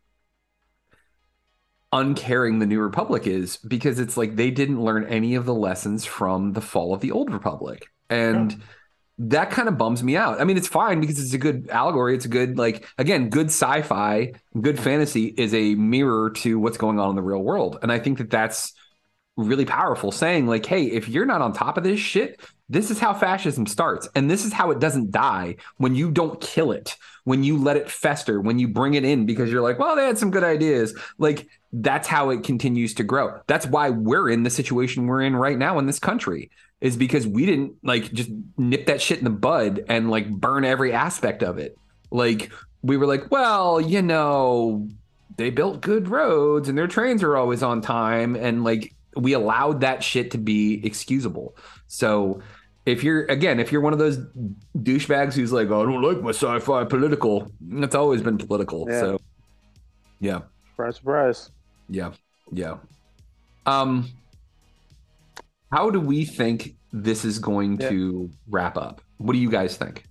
[1.93, 6.05] uncaring the new republic is because it's like they didn't learn any of the lessons
[6.05, 8.63] from the fall of the old republic and
[9.23, 10.41] that kind of bums me out.
[10.41, 12.15] I mean it's fine because it's a good allegory.
[12.15, 16.99] It's a good like again good sci-fi good fantasy is a mirror to what's going
[16.99, 17.79] on in the real world.
[17.83, 18.73] And i think that that's
[19.37, 23.01] really powerful saying like hey if you're not on top of this shit this is
[23.01, 24.09] how fascism starts.
[24.15, 27.77] And this is how it doesn't die when you don't kill it when you let
[27.77, 30.45] it fester when you bring it in because you're like well they had some good
[30.45, 30.97] ideas.
[31.19, 33.41] Like that's how it continues to grow.
[33.49, 36.51] That's why we're in the situation we're in right now in this country
[36.81, 40.65] is because we didn't like just nip that shit in the bud and like burn
[40.65, 41.77] every aspect of it.
[42.11, 42.51] Like
[42.83, 44.89] we were like well you know
[45.37, 48.37] they built good roads and their trains are always on time.
[48.37, 51.57] And like we allowed that shit to be excusable.
[51.87, 52.43] So
[52.87, 54.19] if you're again if you're one of those
[54.79, 58.87] douchebags who's like "Oh, i don't like my sci-fi political it's always been political.
[58.89, 59.01] Yeah.
[59.01, 59.21] so
[60.21, 60.41] yeah.
[60.71, 61.51] Surprise, surprise.
[61.89, 62.13] yeah.
[62.53, 62.77] Yeah.
[63.67, 64.09] Um
[65.71, 70.05] how do we think this is going to wrap up what do you guys think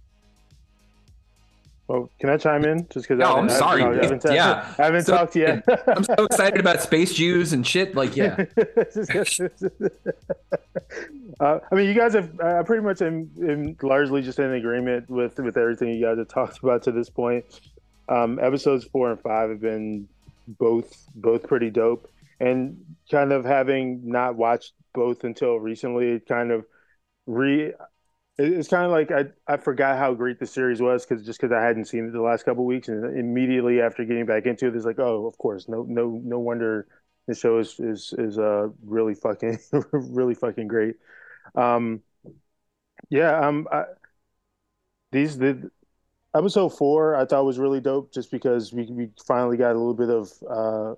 [1.87, 2.87] Well, can I chime in?
[2.93, 3.81] Just because Oh, I'm sorry.
[3.83, 4.73] I haven't, I Yeah.
[4.77, 5.63] I haven't So- talked yet.
[5.87, 8.45] i'm so excited about space jews and shit like yeah
[11.39, 12.39] uh, I mean, you guys have.
[12.39, 16.27] I pretty much am, am largely just in agreement with with everything you guys have
[16.39, 17.45] talked about to this point.
[18.07, 20.07] Um, episodes four and five have been
[20.47, 26.51] both both pretty dope, and kind of having not watched both until recently, it kind
[26.51, 26.65] of
[27.27, 27.73] re
[28.37, 31.53] It's kind of like I, I forgot how great the series was because just because
[31.53, 34.75] I hadn't seen it the last couple weeks, and immediately after getting back into it,
[34.75, 36.87] it's like, oh, of course, no, no, no wonder
[37.27, 39.59] the show is is is uh really fucking
[39.93, 40.95] really fucking great.
[41.55, 42.03] Um,
[43.09, 43.85] yeah, um, I,
[45.11, 45.69] these the
[46.35, 49.95] episode four I thought was really dope just because we we finally got a little
[49.95, 50.95] bit of uh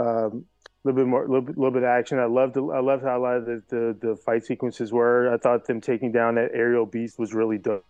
[0.00, 0.46] um
[0.84, 2.18] a little bit more, a little bit, little bit of action.
[2.18, 5.32] I loved, I loved how a lot of the, the, the fight sequences were.
[5.32, 7.84] I thought them taking down that aerial beast was really dope,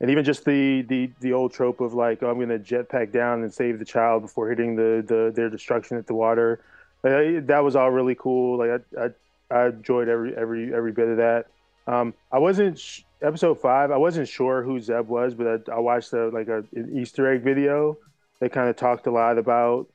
[0.00, 3.12] and even just the the the old trope of like, oh, I'm going to jetpack
[3.12, 6.60] down and save the child before hitting the the their destruction at the water.
[7.02, 8.58] Like, that was all really cool.
[8.58, 9.10] Like I, I
[9.48, 11.46] I enjoyed every every every bit of that.
[11.86, 13.90] Um, I wasn't sh- episode five.
[13.90, 17.32] I wasn't sure who Zeb was, but I, I watched a, like a, an Easter
[17.32, 17.96] egg video
[18.40, 19.86] that kind of talked a lot about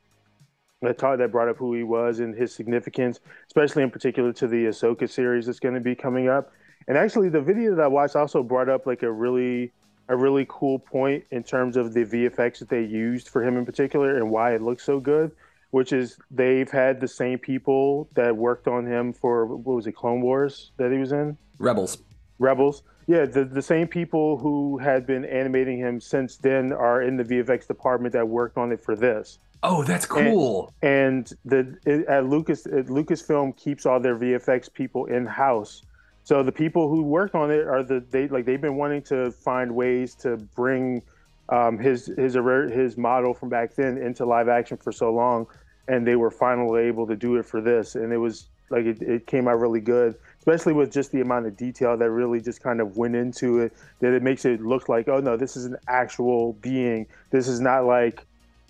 [0.82, 4.48] that taught that brought up who he was and his significance, especially in particular to
[4.48, 6.52] the Ahsoka series that's going to be coming up.
[6.88, 9.72] And actually, the video that I watched also brought up like a really
[10.10, 13.66] a really cool point in terms of the VFX that they used for him in
[13.66, 15.32] particular and why it looks so good.
[15.70, 19.94] Which is they've had the same people that worked on him for what was it,
[19.94, 21.38] Clone Wars that he was in?
[21.60, 22.00] Rebels.
[22.40, 22.84] Rebels.
[23.08, 27.24] Yeah, the, the same people who had been animating him since then are in the
[27.24, 29.40] VFX department that worked on it for this.
[29.64, 30.74] Oh, that's cool.
[30.82, 35.84] And, and the it, at Lucas at Lucasfilm keeps all their VFX people in house.
[36.24, 39.32] So the people who worked on it are the they like they've been wanting to
[39.32, 41.04] find ways to bring
[41.50, 45.48] um, his his his model from back then into live action for so long,
[45.88, 49.02] and they were finally able to do it for this, and it was like it,
[49.02, 52.64] it came out really good, especially with just the amount of detail that really just
[52.64, 53.74] kind of went into it.
[54.00, 57.06] That it makes it look like oh no, this is an actual being.
[57.30, 58.26] This is not like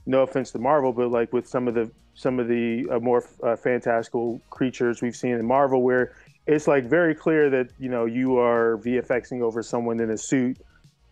[0.05, 3.23] no offense to Marvel, but like with some of the some of the uh, more
[3.43, 6.13] uh, fantastical creatures we've seen in Marvel, where
[6.47, 10.57] it's like very clear that you know you are VFXing over someone in a suit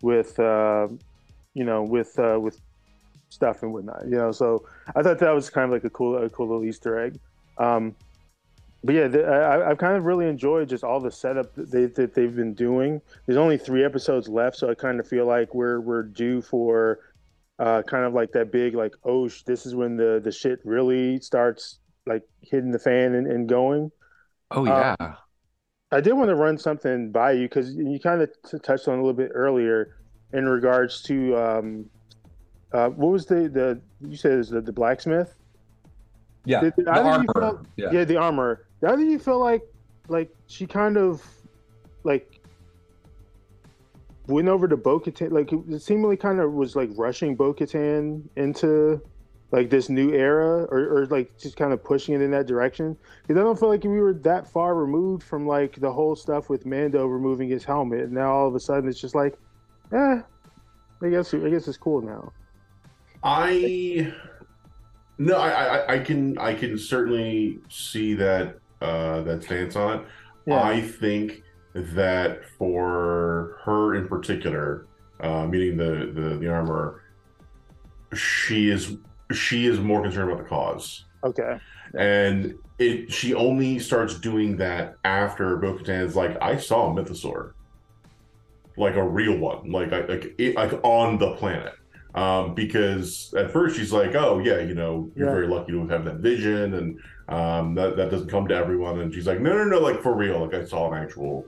[0.02, 0.88] with uh,
[1.54, 2.60] you know with uh, with
[3.30, 4.04] stuff and whatnot.
[4.06, 6.66] You know, so I thought that was kind of like a cool a cool little
[6.66, 7.20] Easter egg.
[7.58, 7.96] Um,
[8.84, 11.86] but yeah, the, I, I've kind of really enjoyed just all the setup that, they,
[11.88, 13.02] that they've been doing.
[13.26, 17.00] There's only three episodes left, so I kind of feel like we're we're due for
[17.60, 20.60] uh, kind of like that big like oh sh- this is when the the shit
[20.64, 23.92] really starts like hitting the fan and, and going
[24.52, 25.12] oh yeah uh,
[25.92, 28.96] i did want to run something by you because you kind of t- touched on
[28.96, 29.98] a little bit earlier
[30.34, 31.86] in regards to um
[32.72, 35.36] uh what was the the you said is the, the blacksmith
[36.46, 37.26] yeah did, did the armor.
[37.36, 37.92] feel- yeah.
[37.92, 39.64] yeah the armor do you feel like
[40.08, 41.22] like she kind of
[42.04, 42.39] like
[44.30, 49.02] went over to Bo-Katan, like it seemingly kind of was like rushing Bo-Katan into
[49.52, 52.96] like this new era, or, or like just kind of pushing it in that direction.
[53.24, 56.50] Because I don't feel like we were that far removed from like the whole stuff
[56.50, 59.36] with Mando removing his helmet, and now all of a sudden it's just like,
[59.92, 60.22] eh,
[61.02, 62.32] I guess I guess it's cool now.
[63.24, 64.14] I
[65.18, 70.06] no, I, I I can I can certainly see that uh that stance on it.
[70.46, 70.62] Yeah.
[70.62, 74.88] I think that for her in particular,
[75.20, 77.02] uh, meaning the the the armor,
[78.16, 78.98] she is
[79.32, 81.58] she is more concerned about the cause, Okay.
[81.98, 87.52] and it she only starts doing that after Bo-Katan is like, I saw a mythosaur,
[88.78, 91.74] like a real one, like like it, like on the planet.
[92.16, 95.34] Um, because at first she's like, oh yeah, you know, you're Yeah.
[95.34, 99.00] very lucky to have that vision, and um, that that doesn't come to everyone.
[99.02, 101.46] And she's like, no, no, no, like for real, like I saw an actual,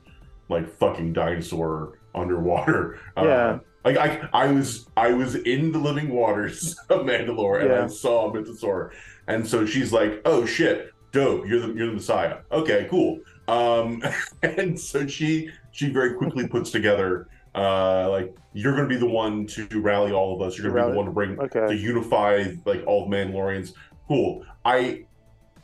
[0.51, 2.99] like fucking dinosaur underwater.
[3.17, 3.51] Yeah.
[3.51, 7.85] Um, like I, I was, I was in the living waters of Mandalore, and Yeah.
[7.85, 8.91] I saw a mythosaur,
[9.27, 12.37] and so she's like, oh shit, dope, you're the you're the Messiah.
[12.51, 13.19] Okay, cool.
[13.47, 14.03] Um,
[14.43, 19.45] and so she she very quickly puts together uh like you're gonna be the one
[19.45, 21.67] to rally all of us you're gonna be the one to bring okay.
[21.67, 23.73] to unify like all the mandalorians
[24.07, 25.03] cool i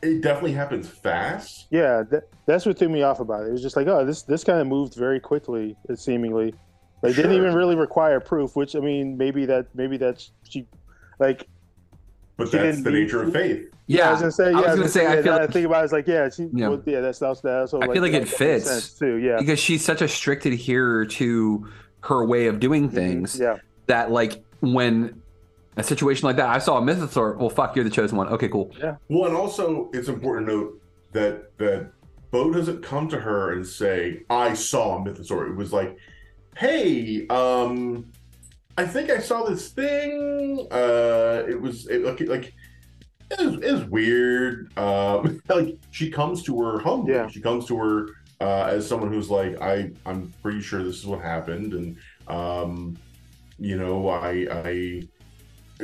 [0.01, 3.49] it definitely happens fast Yeah, that, that's what threw me off about it.
[3.49, 5.75] It was just like, oh, this this kind of moved very quickly.
[5.89, 6.53] It seemingly,
[7.01, 8.55] like didn't even really require proof.
[8.55, 10.67] Which I mean, maybe that maybe that's she,
[11.19, 11.47] like.
[12.37, 14.51] but she that's the need- nature of faith Yeah, I was gonna say.
[14.51, 15.07] Yeah, I was gonna say.
[15.07, 16.67] I feel now like I think about it, it's like, yeah, she, Yeah.
[16.69, 17.73] well, yeah, that's that's that's.
[17.73, 18.93] I feel like it that makes fits.
[18.99, 19.15] too.
[19.15, 21.67] Yeah, because she's such a strict adherer to
[22.01, 23.43] her way of doing things Mm-hmm.
[23.43, 25.21] yeah, that like when
[25.77, 27.37] a situation like that, I saw a mythosaur.
[27.37, 28.27] Well, fuck, you're the chosen one.
[28.29, 28.73] Okay, cool.
[28.79, 30.81] yeah, well and also it's important to note
[31.13, 31.91] that that
[32.31, 35.97] bo doesn't come to her and say i saw a mythosaur it was like
[36.57, 38.05] hey um
[38.77, 42.53] i think i saw this thing uh it was it, like like
[43.31, 47.07] it was, it was weird um like she comes to her home.
[47.09, 47.27] Yeah.
[47.27, 48.09] she comes to her
[48.39, 51.97] uh, as someone who's like, I I'm pretty sure this is what happened, and
[52.27, 52.97] um,
[53.57, 55.01] you know, I I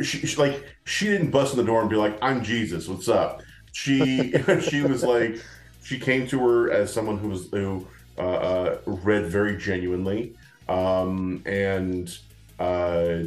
[0.01, 3.07] she, she like she didn't bust in the door and be like, I'm Jesus, what's
[3.07, 3.41] up?
[3.71, 5.41] She she was like,
[5.83, 7.87] she came to her as someone who was who
[8.17, 10.35] uh, uh, read very genuinely,
[10.69, 12.17] um, and
[12.59, 13.23] uh,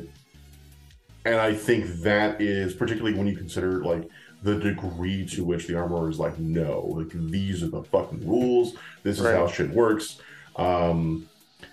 [1.24, 4.08] and I think that is particularly when you consider like
[4.42, 8.74] the degree to which the armorer is like, no, like these are the fucking rules.
[9.02, 9.34] This is Right.
[9.34, 10.20] how shit works.
[10.54, 11.28] Um,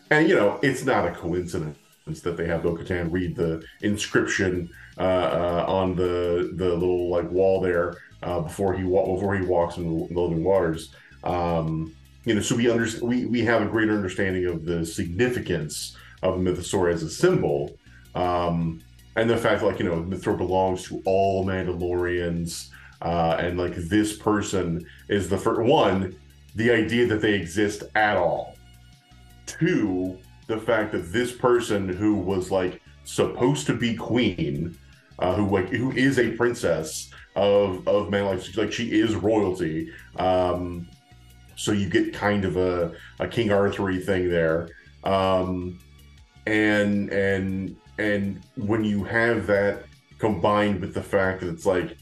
[0.10, 1.78] and you know, it's not a coincidence
[2.24, 4.70] that they have Bo-Katan read the inscription
[5.02, 10.08] on the the little like wall there uh, before he wa- before he walks in
[10.14, 10.94] the living waters.
[11.24, 11.94] Um,
[12.26, 16.42] you know, so we understand we we have a greater understanding of the significance of
[16.42, 17.78] the Mythosaur as a symbol.
[18.16, 18.82] Um,
[19.16, 22.70] and the fact like you know Mythor belongs to all Mandalorians,
[23.02, 26.16] uh, and like this person is the first one,
[26.56, 28.58] the idea that they exist at all.
[29.46, 30.18] Two,
[30.48, 34.78] the fact that this person who was like supposed to be queen,
[35.24, 39.90] uh, who like who is a princess of of Mandalorian, like she is royalty.
[40.18, 40.88] Um,
[41.56, 44.70] so you get kind of a, a King Arthur thing there.
[45.06, 45.80] Um,
[46.46, 49.86] and and and when you have that
[50.20, 51.98] combined with the fact that it's like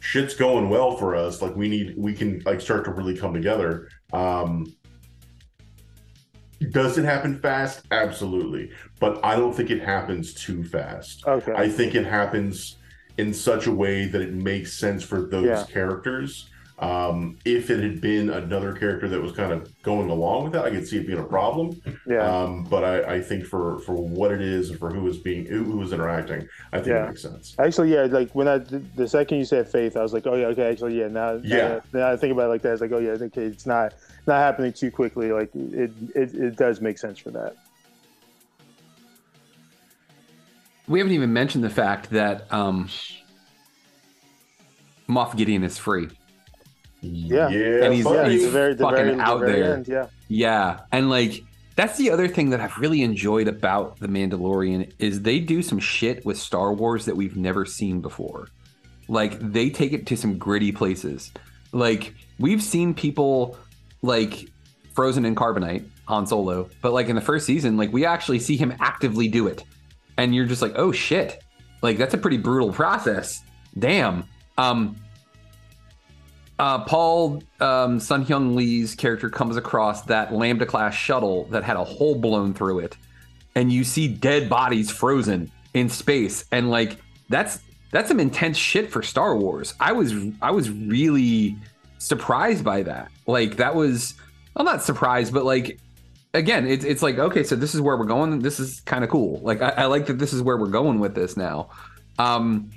[0.00, 3.32] shit's going well for us like we need we can like start to really come
[3.32, 4.66] together um
[6.70, 11.52] does it happen fast absolutely but i don't think it happens too fast Okay.
[11.54, 12.76] i think it happens
[13.18, 15.64] in such a way that it makes sense for those Yeah.
[15.70, 16.48] characters
[16.78, 20.66] um if it had been another character that was kind of going along with that
[20.66, 22.18] i could see it being a problem Yeah.
[22.42, 25.46] um, but I, I think for for what it is and for who is being
[25.46, 27.04] who who is interacting, I think Yeah.
[27.04, 27.54] it makes sense.
[27.58, 30.46] Actually, yeah, like when I the second you said faith, I was like, oh yeah,
[30.48, 31.08] okay, actually, yeah.
[31.08, 31.56] Now, Yeah.
[31.92, 32.72] now, now I think about it like that.
[32.74, 33.94] It's like, oh yeah, okay, it's not
[34.26, 35.32] not happening too quickly.
[35.32, 37.54] Like it, it, it does make sense for that.
[40.88, 42.88] We haven't even mentioned the fact that um,
[45.08, 46.08] Moff Gideon is free.
[47.06, 49.74] Yeah, and he's, yeah, he's the very, fucking very, out very there.
[49.74, 50.06] end, yeah.
[50.28, 51.44] Yeah, and like
[51.76, 55.78] that's the other thing that I've really enjoyed about the Mandalorian is they do some
[55.78, 58.48] shit with Star Wars that we've never seen before.
[59.08, 61.32] Like they take it to some gritty places.
[61.72, 63.58] Like we've seen people
[64.02, 64.48] like
[64.94, 68.56] frozen in carbonite Han Solo, but like in the first season, like we actually see
[68.56, 69.62] him actively do it.
[70.16, 71.42] And you're just like, "Oh shit."
[71.82, 73.42] Like that's a pretty brutal process.
[73.78, 74.24] Damn.
[74.56, 74.96] Um
[76.58, 81.76] uh, Paul um, Sun Hyung Lee's character comes across that Lambda class shuttle that had
[81.76, 82.96] a hole blown through it,
[83.54, 86.98] and you see dead bodies frozen in space, and like
[87.28, 87.60] that's
[87.92, 89.74] that's some intense shit for Star Wars.
[89.80, 91.56] I was I was really
[91.98, 93.10] surprised by that.
[93.26, 94.14] Like that was
[94.56, 95.78] I'm not surprised, but like
[96.32, 98.38] again, it's it's like okay, so this is where we're going.
[98.40, 99.40] This is kind of cool.
[99.40, 101.68] Like I, I like that this is where we're going with this now.
[102.18, 102.70] Um,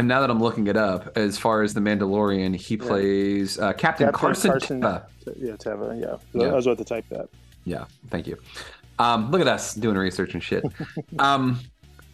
[0.00, 3.74] and now that I'm looking it up, as far as the Mandalorian, he plays uh,
[3.74, 4.50] Captain, Captain Carson.
[4.50, 5.04] Carson- Teva.
[5.36, 6.00] Yeah, Teva.
[6.00, 6.16] Yeah.
[6.32, 6.48] Yeah.
[6.48, 7.28] I was about to type that.
[7.66, 8.38] Yeah, thank you.
[8.98, 10.64] Um, look at us doing research and shit.
[11.18, 11.60] um,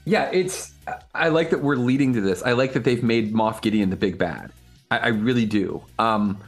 [0.05, 0.73] yeah, it's.
[1.15, 2.43] I like that we're leading to this.
[2.43, 4.51] I like that they've made Moff Gideon the big bad.
[4.91, 5.81] I, I really do.
[6.01, 6.39] Um,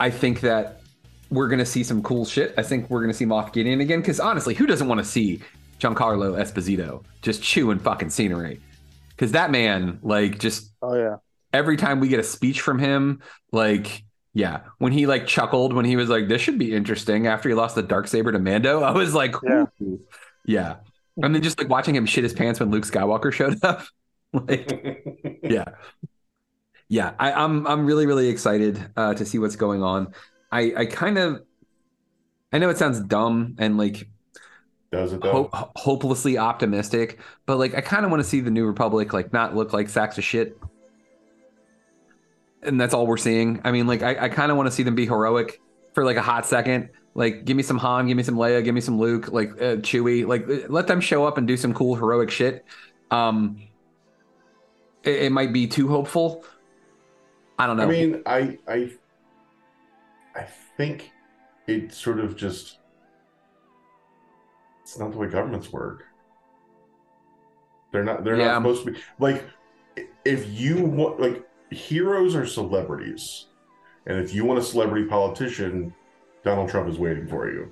[0.00, 0.80] I think that
[1.28, 2.54] we're gonna see some cool shit.
[2.56, 5.42] I think we're gonna see Moff Gideon again because honestly, who doesn't want to see
[5.78, 8.62] Giancarlo Esposito just chewing fucking scenery?
[9.16, 11.16] Because that man, like, just Oh yeah.
[11.52, 14.04] every time we get a speech from him, like,
[14.34, 17.54] yeah, when he like chuckled when he was like, "This should be interesting." After he
[17.54, 19.66] lost the dark saber to Mando, I was like, Yeah.
[19.82, 20.00] "Ooh."
[20.44, 20.76] yeah.
[21.22, 23.86] And then just like watching him shit his pants when Luke Skywalker showed up,
[24.32, 25.64] like, yeah,
[26.88, 27.14] yeah.
[27.18, 30.14] I, I'm I'm really really excited uh, to see what's going on.
[30.50, 31.42] I I kind of,
[32.52, 34.08] I know it sounds dumb and like
[34.92, 35.50] Does it though?
[35.52, 39.32] ho- hopelessly optimistic, but like I kind of want to see the New Republic like
[39.32, 40.58] not look like sacks of shit.
[42.62, 43.60] And that's all we're seeing.
[43.64, 45.60] I mean, like I, I kind of want to see them be heroic
[45.92, 46.90] for like a hot second.
[47.14, 49.76] Like, give me some Han, give me some Leia, give me some Luke, like uh,
[49.76, 50.26] Chewie.
[50.26, 52.66] Like, uh, let them show up and do some cool heroic shit.
[53.10, 53.62] Um,
[55.02, 56.44] it, it might be too hopeful.
[57.58, 57.84] I don't know.
[57.84, 58.90] I mean, I I
[60.34, 61.10] I think
[61.66, 62.80] it sort of just
[64.96, 66.06] it's not the way governments work.
[67.92, 68.46] They're not they're Yeah.
[68.46, 69.44] not supposed to be like
[70.24, 73.46] if you want like heroes are celebrities.
[74.06, 75.92] And if you want a celebrity politician,
[76.44, 77.70] Donald Trump is waiting for you.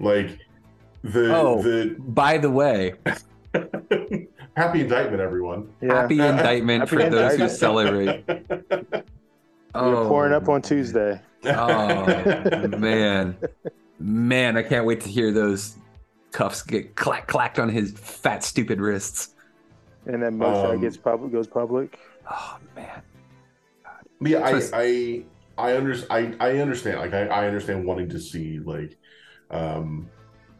[0.00, 0.38] Like
[1.04, 2.94] the oh, the by the way,
[4.56, 5.68] happy indictment, everyone.
[5.82, 6.00] Yeah.
[6.00, 7.50] happy indictment Happy for those who indictment.
[7.58, 8.24] celebrate.
[9.74, 11.20] You're oh, pouring up on Tuesday.
[11.44, 13.36] Oh man,
[13.98, 15.76] man, I can't wait to hear those
[16.32, 19.34] cuffs get clack clacked on his fat stupid wrists.
[20.06, 21.98] And then mugshot Um, gets public, goes public.
[22.30, 23.02] Oh man,
[24.20, 25.24] Yeah, I, I,
[25.56, 26.98] I, under, I, I understand.
[27.00, 28.96] Like, I, I understand wanting to see like,
[29.50, 30.08] um,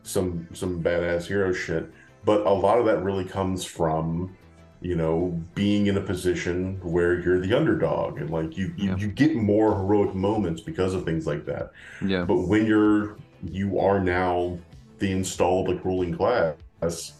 [0.02, 1.90] some some badass hero shit,
[2.24, 4.34] but a lot of that really comes from,
[4.80, 8.96] you know, being in a position where you're the underdog, and like you, you, Yeah.
[8.96, 11.72] you get more heroic moments because of things like that.
[12.04, 14.58] yeah, But when you're, you are now
[14.98, 17.12] the installed like ruling class,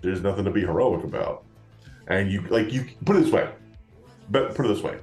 [0.00, 1.44] there's nothing to be heroic about.
[2.08, 3.48] And you like you put it this way,
[4.30, 4.98] but put it this way.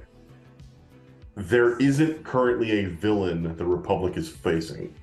[1.36, 4.94] There isn't currently a villain the Republic is facing.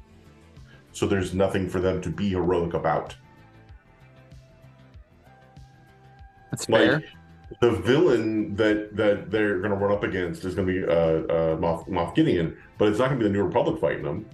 [0.92, 3.16] So there's nothing for them to be heroic about.
[6.52, 6.94] that's fair.
[6.94, 7.04] Like
[7.62, 10.92] the villain that that they're going to run up against is going to be uh,
[10.92, 14.26] uh, Moff, Moff Gideon, but it's not going to be the New Republic fighting them.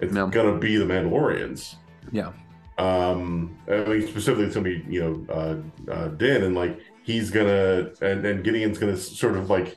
[0.00, 0.28] It's No.
[0.28, 1.74] going to be the Mandalorians.
[2.12, 2.32] yeah,
[2.78, 7.30] Um, I mean, specifically, it's to be you know uh, uh, Din, and like he's
[7.30, 9.76] gonna and and Gideon's going to sort of like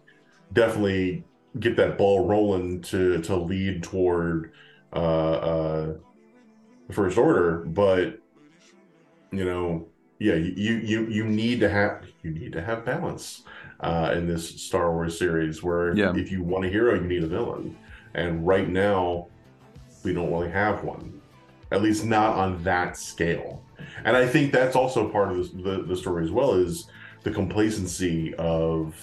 [0.54, 1.26] definitely
[1.60, 4.54] get that ball rolling to to lead toward
[4.94, 4.96] uh,
[5.34, 5.94] uh,
[6.88, 8.20] the First Order, but
[9.32, 13.44] you know yeah you you you need to have you need to have balance
[13.80, 16.14] uh in this star wars series where Yeah.
[16.16, 17.80] if you want a hero you need a villain
[18.14, 19.30] and right now
[20.04, 21.22] we don't really have one
[21.72, 23.64] at least not on that scale
[24.04, 26.88] and i think that's also part of this, the, the story as well is
[27.24, 28.96] the complacency of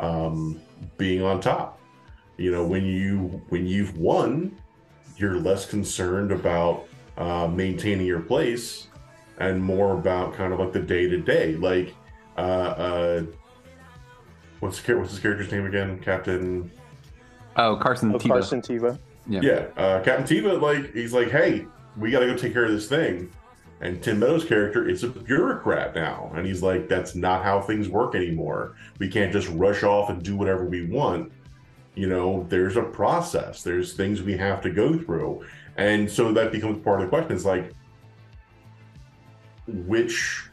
[0.00, 0.60] um
[0.98, 1.80] being on top
[2.36, 4.56] you know when you when you've won
[5.16, 6.86] you're less concerned about
[7.16, 8.88] uh, maintaining your place
[9.38, 11.56] and more about kind of like the day to day.
[11.56, 11.94] Like,
[12.36, 13.22] uh, uh,
[14.60, 15.98] what's the what's his character's name again?
[16.00, 16.70] Captain.
[17.56, 18.28] Oh, Carson Oh, Teva.
[18.28, 18.98] Carson Teva.
[19.28, 19.40] Yeah.
[19.42, 20.60] Yeah, uh, Captain Teva.
[20.60, 21.66] Like, he's like, hey,
[21.96, 23.30] we got to go take care of this thing.
[23.80, 27.88] And Tim Meadows' character is a bureaucrat now, and he's like, that's not how things
[27.88, 28.74] work anymore.
[28.98, 31.30] We can't just rush off and do whatever we want.
[31.94, 33.62] You know, there's a process.
[33.62, 35.44] There's things we have to go through,
[35.76, 37.36] and so that becomes part of the question.
[37.36, 37.72] Is like,
[39.66, 40.48] which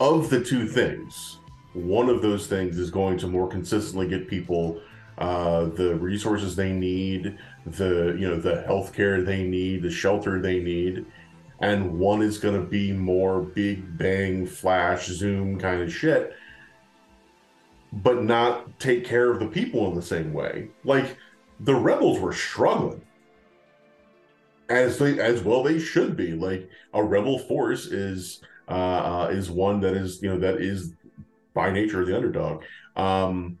[0.00, 1.38] of the two things,
[1.74, 4.80] one of those things is going to more consistently get people
[5.18, 10.60] uh, the resources they need, the you know the healthcare they need, the shelter they
[10.60, 11.04] need,
[11.58, 16.34] and one is going to be more big bang flash zoom kind of shit,
[17.92, 20.68] but not take care of the people in the same way.
[20.84, 21.16] Like
[21.58, 23.02] the rebels were struggling.
[24.68, 26.32] As they as well they should be.
[26.32, 28.72] Like a rebel force is uh,
[29.24, 30.92] uh is one that is you know that is
[31.54, 32.62] by nature the underdog.
[32.94, 33.58] Um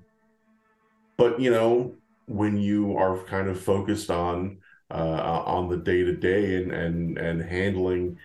[1.18, 1.94] but you know
[2.26, 4.58] when you are kind of focused on
[4.90, 8.16] uh on the day to day and and and handling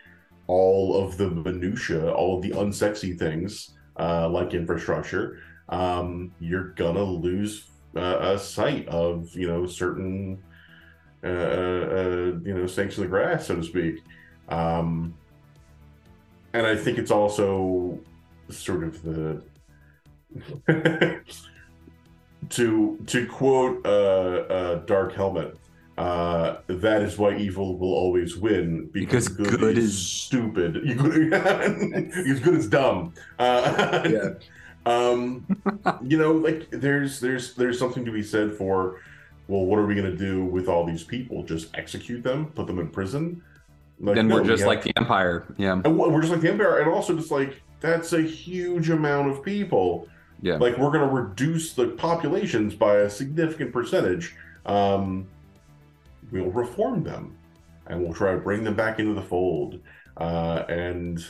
[0.48, 5.40] all of the minutia all of the unsexy things uh like infrastructure
[5.70, 7.66] um you're gonna lose
[7.98, 10.42] uh, a sight of you know certain
[11.24, 14.04] uh, uh, you know, snakes in the grass, so to speak.
[14.50, 15.14] Um,
[16.52, 17.98] and I think it's also
[18.50, 19.42] sort of the
[22.50, 25.58] to to quote uh, uh, Dark Helmet.
[25.98, 30.82] Uh, that is why evil will always win because, Because good, good is, stupid.
[30.84, 33.14] Because good is dumb.
[33.38, 34.30] Uh, Yeah.
[34.88, 35.46] um,
[36.02, 39.02] you know, like there's there's there's something to be said for
[39.48, 41.44] well, what are we going to do with all these people?
[41.44, 43.42] Just execute them, put them in prison?
[44.00, 45.46] Like, then no, we're we just have- like the Empire.
[45.58, 45.74] Yeah.
[45.86, 49.44] and we're just like the Empire, and also just like that's a huge amount of
[49.44, 50.08] people.
[50.44, 50.58] Yeah.
[50.58, 54.36] Like we're going to reduce the populations by a significant percentage.
[54.66, 55.26] Um,
[56.32, 57.38] we'll reform them,
[57.88, 59.80] and we'll try to bring them back into the fold.
[60.18, 61.26] Uh, and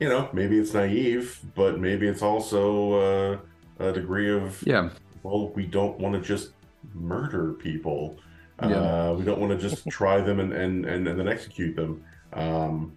[0.00, 3.38] you know, maybe it's naive, but maybe it's also uh,
[3.78, 4.88] a degree of Yeah.
[5.22, 6.52] well, we don't want to just
[6.94, 8.16] murder people.
[8.62, 8.76] Yeah.
[8.76, 12.02] Uh, we don't want to just try them and, and, and, and then execute them.
[12.32, 12.92] Um,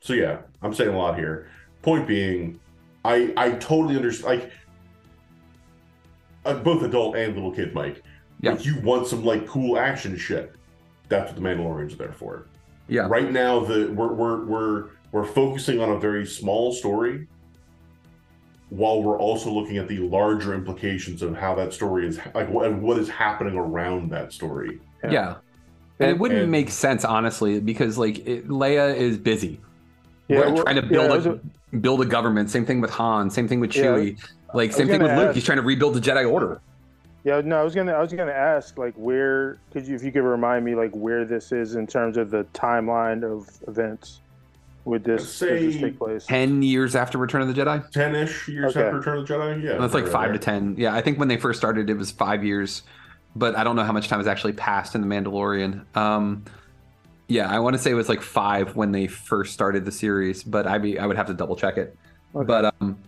[0.00, 1.48] so yeah, I'm saying a lot here.
[1.82, 2.58] Point being,
[3.04, 4.40] I I totally understand.
[4.42, 4.50] Like,
[6.44, 8.02] uh, both adult and little kid, Mike.
[8.40, 8.54] Yeah.
[8.54, 10.54] If you want some like cool action shit,
[11.08, 12.46] that's what the Mandalorians are there for.
[12.88, 13.06] Yeah.
[13.08, 17.26] Right now, the we're we're we're we're focusing on a very small story,
[18.70, 22.72] while we're also looking at the larger implications of how that story is like what,
[22.74, 24.80] what is happening around that story.
[25.08, 25.36] Yeah.
[26.00, 29.60] And it wouldn't And- make sense, honestly, because like it, Leia is busy.
[30.28, 31.40] Yeah, We're well, trying to build those a are-
[31.80, 32.50] build a government.
[32.50, 33.30] Same thing with Han.
[33.30, 34.18] Same thing with Yeah, Chewie.
[34.54, 35.34] like same thing with gonna Luke.
[35.34, 36.60] He's trying to rebuild the Jedi Order.
[37.24, 40.12] Yeah, no, I was gonna I was gonna ask like where could you if you
[40.12, 44.20] could remind me like where this is in terms of the timeline of events.
[44.84, 46.26] Would this, Say- does this take place?
[46.26, 47.88] Ten years after Return of the Jedi.
[47.92, 48.84] Ten-ish years Okay.
[48.86, 49.62] after Return of the Jedi.
[49.62, 50.32] Yeah, That's like five there.
[50.32, 50.74] to ten.
[50.76, 52.82] Yeah, I think when they first started, it was five years,
[53.36, 55.84] but I don't know how much time has actually passed in the Mandalorian.
[55.96, 56.42] Um,
[57.32, 60.44] yeah, I want to say it was like five when they first started the series,
[60.44, 61.96] but I be I would have to double check it.
[62.34, 62.98] But um,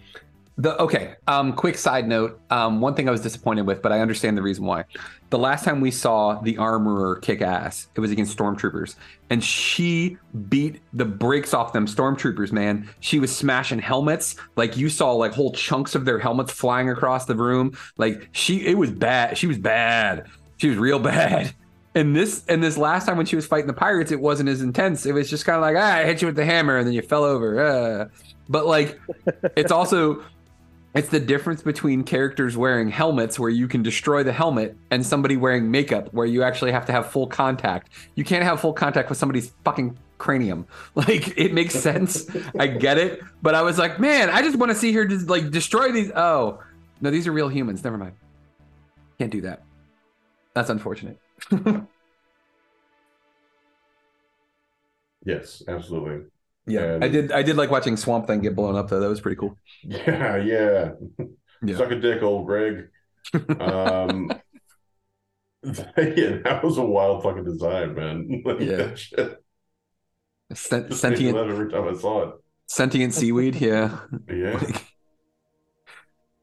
[0.57, 1.16] the okay.
[1.27, 2.41] Um, quick side note.
[2.49, 4.85] Um, one thing I was disappointed with, but I understand the reason why.
[5.29, 8.95] The last time we saw the armorer kick ass, it was against stormtroopers,
[9.29, 10.16] and she
[10.49, 12.51] beat the brakes off them stormtroopers.
[12.51, 14.37] Man, she was smashing helmets.
[14.57, 17.77] Like you saw, like whole chunks of their helmets flying across the room.
[17.99, 19.37] Like she, it was bad.
[19.37, 20.29] She was bad.
[20.57, 21.53] She was real bad.
[21.95, 24.61] And this and this last time when she was fighting the pirates, it wasn't as
[24.61, 25.07] intense.
[25.07, 26.95] It was just kind of like, ah, I hit you with the hammer, and then
[26.95, 27.65] you fell over.
[27.65, 28.09] Uh.
[28.49, 29.01] But like,
[29.57, 30.25] it's also
[30.95, 35.37] it's the difference between characters wearing helmets where you can destroy the helmet and somebody
[35.37, 37.91] wearing makeup where you actually have to have full contact.
[38.15, 40.67] You can't have full contact with somebody's fucking cranium.
[40.95, 42.29] Like it makes sense.
[42.59, 43.21] I get it.
[43.43, 46.13] But I was like, man, I just want to see her just like destroy these.
[46.15, 46.63] Oh,
[47.01, 47.83] no, these are real humans.
[47.83, 48.15] Never mind.
[49.19, 49.65] Can't do that.
[50.55, 51.19] That's unfortunate.
[55.24, 56.26] Yes, absolutely.
[56.66, 56.95] Yeah.
[56.95, 59.01] And- I did I did like watching Swamp Thing get blown up though.
[59.01, 59.59] That was pretty cool.
[59.82, 60.93] Yeah, yeah.
[61.62, 61.78] Yeah.
[61.78, 62.89] Suck a dick, old Greg.
[63.59, 64.30] Um,
[65.64, 68.43] yeah, that was a wild fucking design, man.
[68.45, 68.95] Like, Yeah.
[70.55, 72.35] Sen- just made me sentient every time I saw it.
[72.66, 74.01] sentient seaweed, yeah.
[74.28, 74.62] Yeah.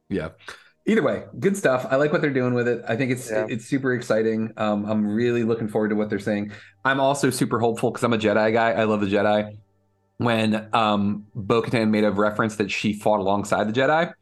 [0.10, 0.30] yeah
[0.88, 1.86] either way good stuff.
[1.90, 2.84] I like what they're doing with it.
[2.88, 3.46] I think it's Yeah.
[3.50, 4.52] it's super exciting.
[4.58, 6.52] Um i'm really looking forward to what they're saying.
[6.84, 8.72] I'm also super hopeful because i'm a jedi guy.
[8.72, 9.58] I love the jedi.
[10.18, 14.14] When um bo-katan made a reference that she fought alongside the jedi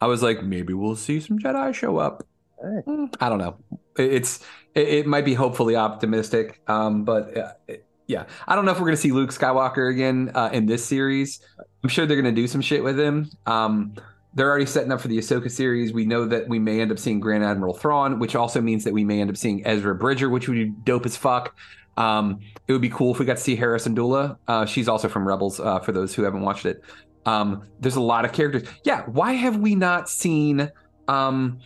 [0.00, 2.26] i was like maybe we'll see some jedi show up.
[2.60, 2.80] Hey.
[2.86, 3.56] Mm, i don't know.
[3.96, 4.40] It's
[4.74, 8.24] it, it might be hopefully optimistic um but uh, it- yeah.
[8.46, 11.40] I don't know if we're gonna see luke skywalker again uh, in this series.
[11.82, 13.30] I'm sure they're gonna do some shit with him.
[13.46, 13.94] Um
[14.34, 15.92] they're already setting up for the Ahsoka series.
[15.92, 18.92] We know that we may end up seeing Grand Admiral Thrawn, which also means that
[18.92, 21.56] we may end up seeing Ezra Bridger, which would be dope as fuck.
[21.96, 24.38] Um, it would be cool if we got to see Hera Syndulla.
[24.48, 26.82] Uh, she's also from Rebels, uh, for those who haven't watched it.
[27.26, 28.68] Um, there's a lot of characters.
[28.84, 30.70] Yeah, why have we not seen?
[31.08, 31.60] Um,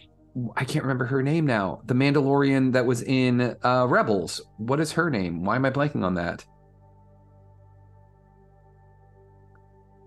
[0.57, 1.81] I can't remember her name now.
[1.87, 4.43] The Mandalorian that was in uh, Rebels.
[4.59, 5.45] What is her name?
[5.45, 6.45] Why am I blanking on that?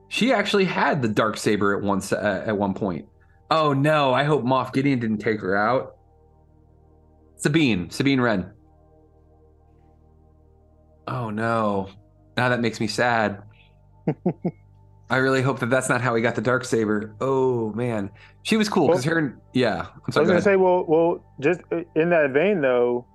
[0.09, 3.07] She actually had the dark saber at one uh, at one point.
[3.51, 4.13] Oh no!
[4.13, 5.95] I hope Moff Gideon didn't take her out.
[7.37, 8.51] Sabine, Sabine Wren.
[11.07, 11.89] Oh no!
[12.37, 13.43] Now that makes me sad.
[15.11, 17.15] I really hope that that's not how he got the dark saber.
[17.21, 18.11] Oh man,
[18.43, 19.39] she was cool because her.
[19.53, 20.43] Yeah, I'm I was go gonna ahead.
[20.43, 23.07] say, well, well, just uh, in that vein, though,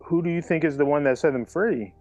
[0.00, 1.92] who do you think is the one that set them free?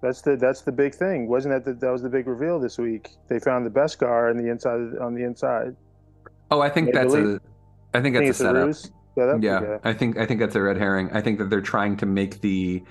[0.00, 1.64] That's the that's the big thing, wasn't that?
[1.64, 3.10] The, that was the big reveal this week.
[3.28, 5.74] They found the Beskar on the inside on the inside.
[6.50, 7.40] Oh, I think that's a.
[7.94, 8.94] I think I that's think a it's a setup.
[9.16, 9.42] Setup?
[9.42, 9.88] Yeah, Okay.
[9.88, 11.10] I think I think that's a red herring.
[11.12, 12.84] I think that they're trying to make the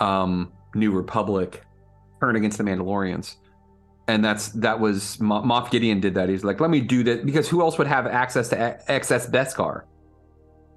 [0.00, 1.62] um, New Republic
[2.20, 3.36] turn against the Mandalorians,
[4.08, 6.30] and that's that was Mo- Moff Gideon did that.
[6.30, 9.28] He's like, let me do that because who else would have access to a- excess
[9.28, 9.82] Beskar?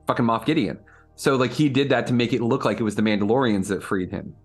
[0.07, 0.77] Fucking Moff Gideon.
[1.15, 3.81] So like he did that to make it look like it was the Mandalorians that
[3.81, 4.35] freed him.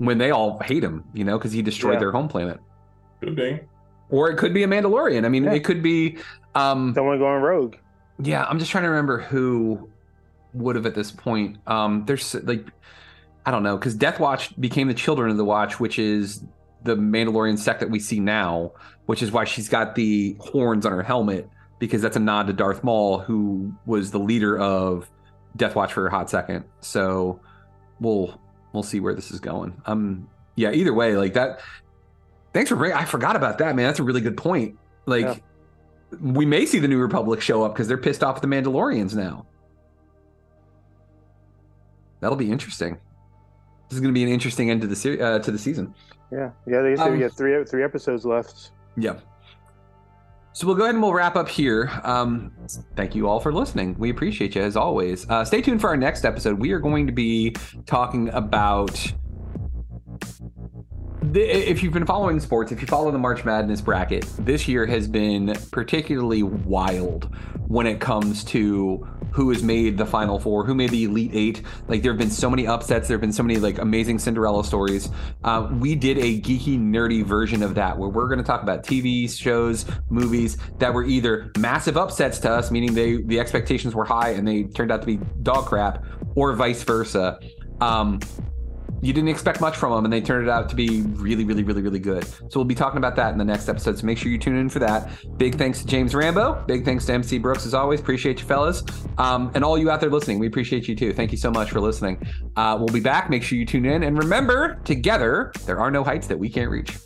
[0.00, 1.98] When they all hate him, you know, because he destroyed Yeah.
[2.00, 2.58] their home planet.
[3.20, 3.64] Good day.
[4.08, 5.26] Or it could be a Mandalorian.
[5.26, 5.52] I mean, Yeah.
[5.52, 6.16] it could be
[6.54, 7.76] um Someone going rogue.
[8.18, 9.90] yeah, I'm just trying to remember who
[10.54, 11.58] would have at this point.
[11.66, 12.66] Um, there's like,
[13.46, 16.42] I don't know, because Death Watch became the Children of the Watch, which is
[16.82, 18.72] the Mandalorian sect that we see now,
[19.06, 21.46] which is why she's got the horns on her helmet
[21.78, 25.10] because that's a nod to Darth Maul, who was the leader of
[25.56, 26.64] Death Watch for a hot second.
[26.80, 27.40] So
[28.00, 28.40] we'll
[28.72, 29.80] we'll see where this is going.
[29.86, 31.60] Um, yeah, either way, like that.
[32.52, 32.96] Thanks for bringing.
[32.96, 33.86] I forgot about that, man.
[33.86, 34.76] That's a really good point.
[35.06, 35.36] Like Yeah.
[36.20, 39.14] we may see the New Republic show up because they're pissed off at the Mandalorians
[39.14, 39.46] now.
[42.20, 42.94] That'll be interesting.
[43.88, 45.94] This is going to be an interesting end to the ser- uh, to the season.
[46.30, 46.82] Yeah, yeah.
[46.82, 48.70] They said Um, we got three three episodes left.
[48.96, 49.16] Yeah.
[50.52, 51.88] So we'll go ahead and we'll wrap up here.
[52.02, 52.52] Um,
[52.96, 53.96] thank you all for listening.
[53.98, 55.28] We appreciate you as always.
[55.30, 56.58] Uh, stay tuned for our next episode.
[56.58, 57.54] We are going to be
[57.86, 59.12] talking about
[61.22, 64.86] the, if you've been following sports, if you follow the March Madness bracket, this year
[64.86, 67.32] has been particularly wild
[67.68, 71.62] when it comes to who has made the final four, who made the elite eight.
[71.88, 73.08] Like there have been so many upsets.
[73.08, 75.10] There have been so many like amazing Cinderella stories.
[75.44, 78.84] Uh, we did a geeky, nerdy version of that where we're going to talk about
[78.84, 84.04] TV shows, movies that were either massive upsets to us, meaning they the expectations were
[84.04, 86.04] high and they turned out to be dog crap,
[86.34, 87.38] or vice versa.
[87.80, 88.20] Um,
[89.02, 91.62] you didn't expect much from them and they turned it out to be really really
[91.62, 92.24] really really good.
[92.24, 94.56] So we'll be talking about that in the next episode so make sure you tune
[94.56, 95.10] in for that.
[95.38, 96.62] Big thanks to james rambo.
[96.66, 98.00] Big thanks to mc brooks as always.
[98.00, 98.82] Appreciate you fellas.
[99.18, 101.12] Um, and all you out there listening we appreciate you too.
[101.12, 102.22] Thank you so much for listening.
[102.56, 103.30] Uh, we'll be back.
[103.30, 104.02] Make sure you tune in.
[104.02, 106.96] And remember together there are no heights that we can't reach.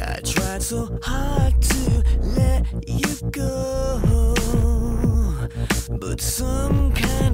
[0.00, 4.00] I tried so hard to let you go,
[5.98, 7.33] but some kind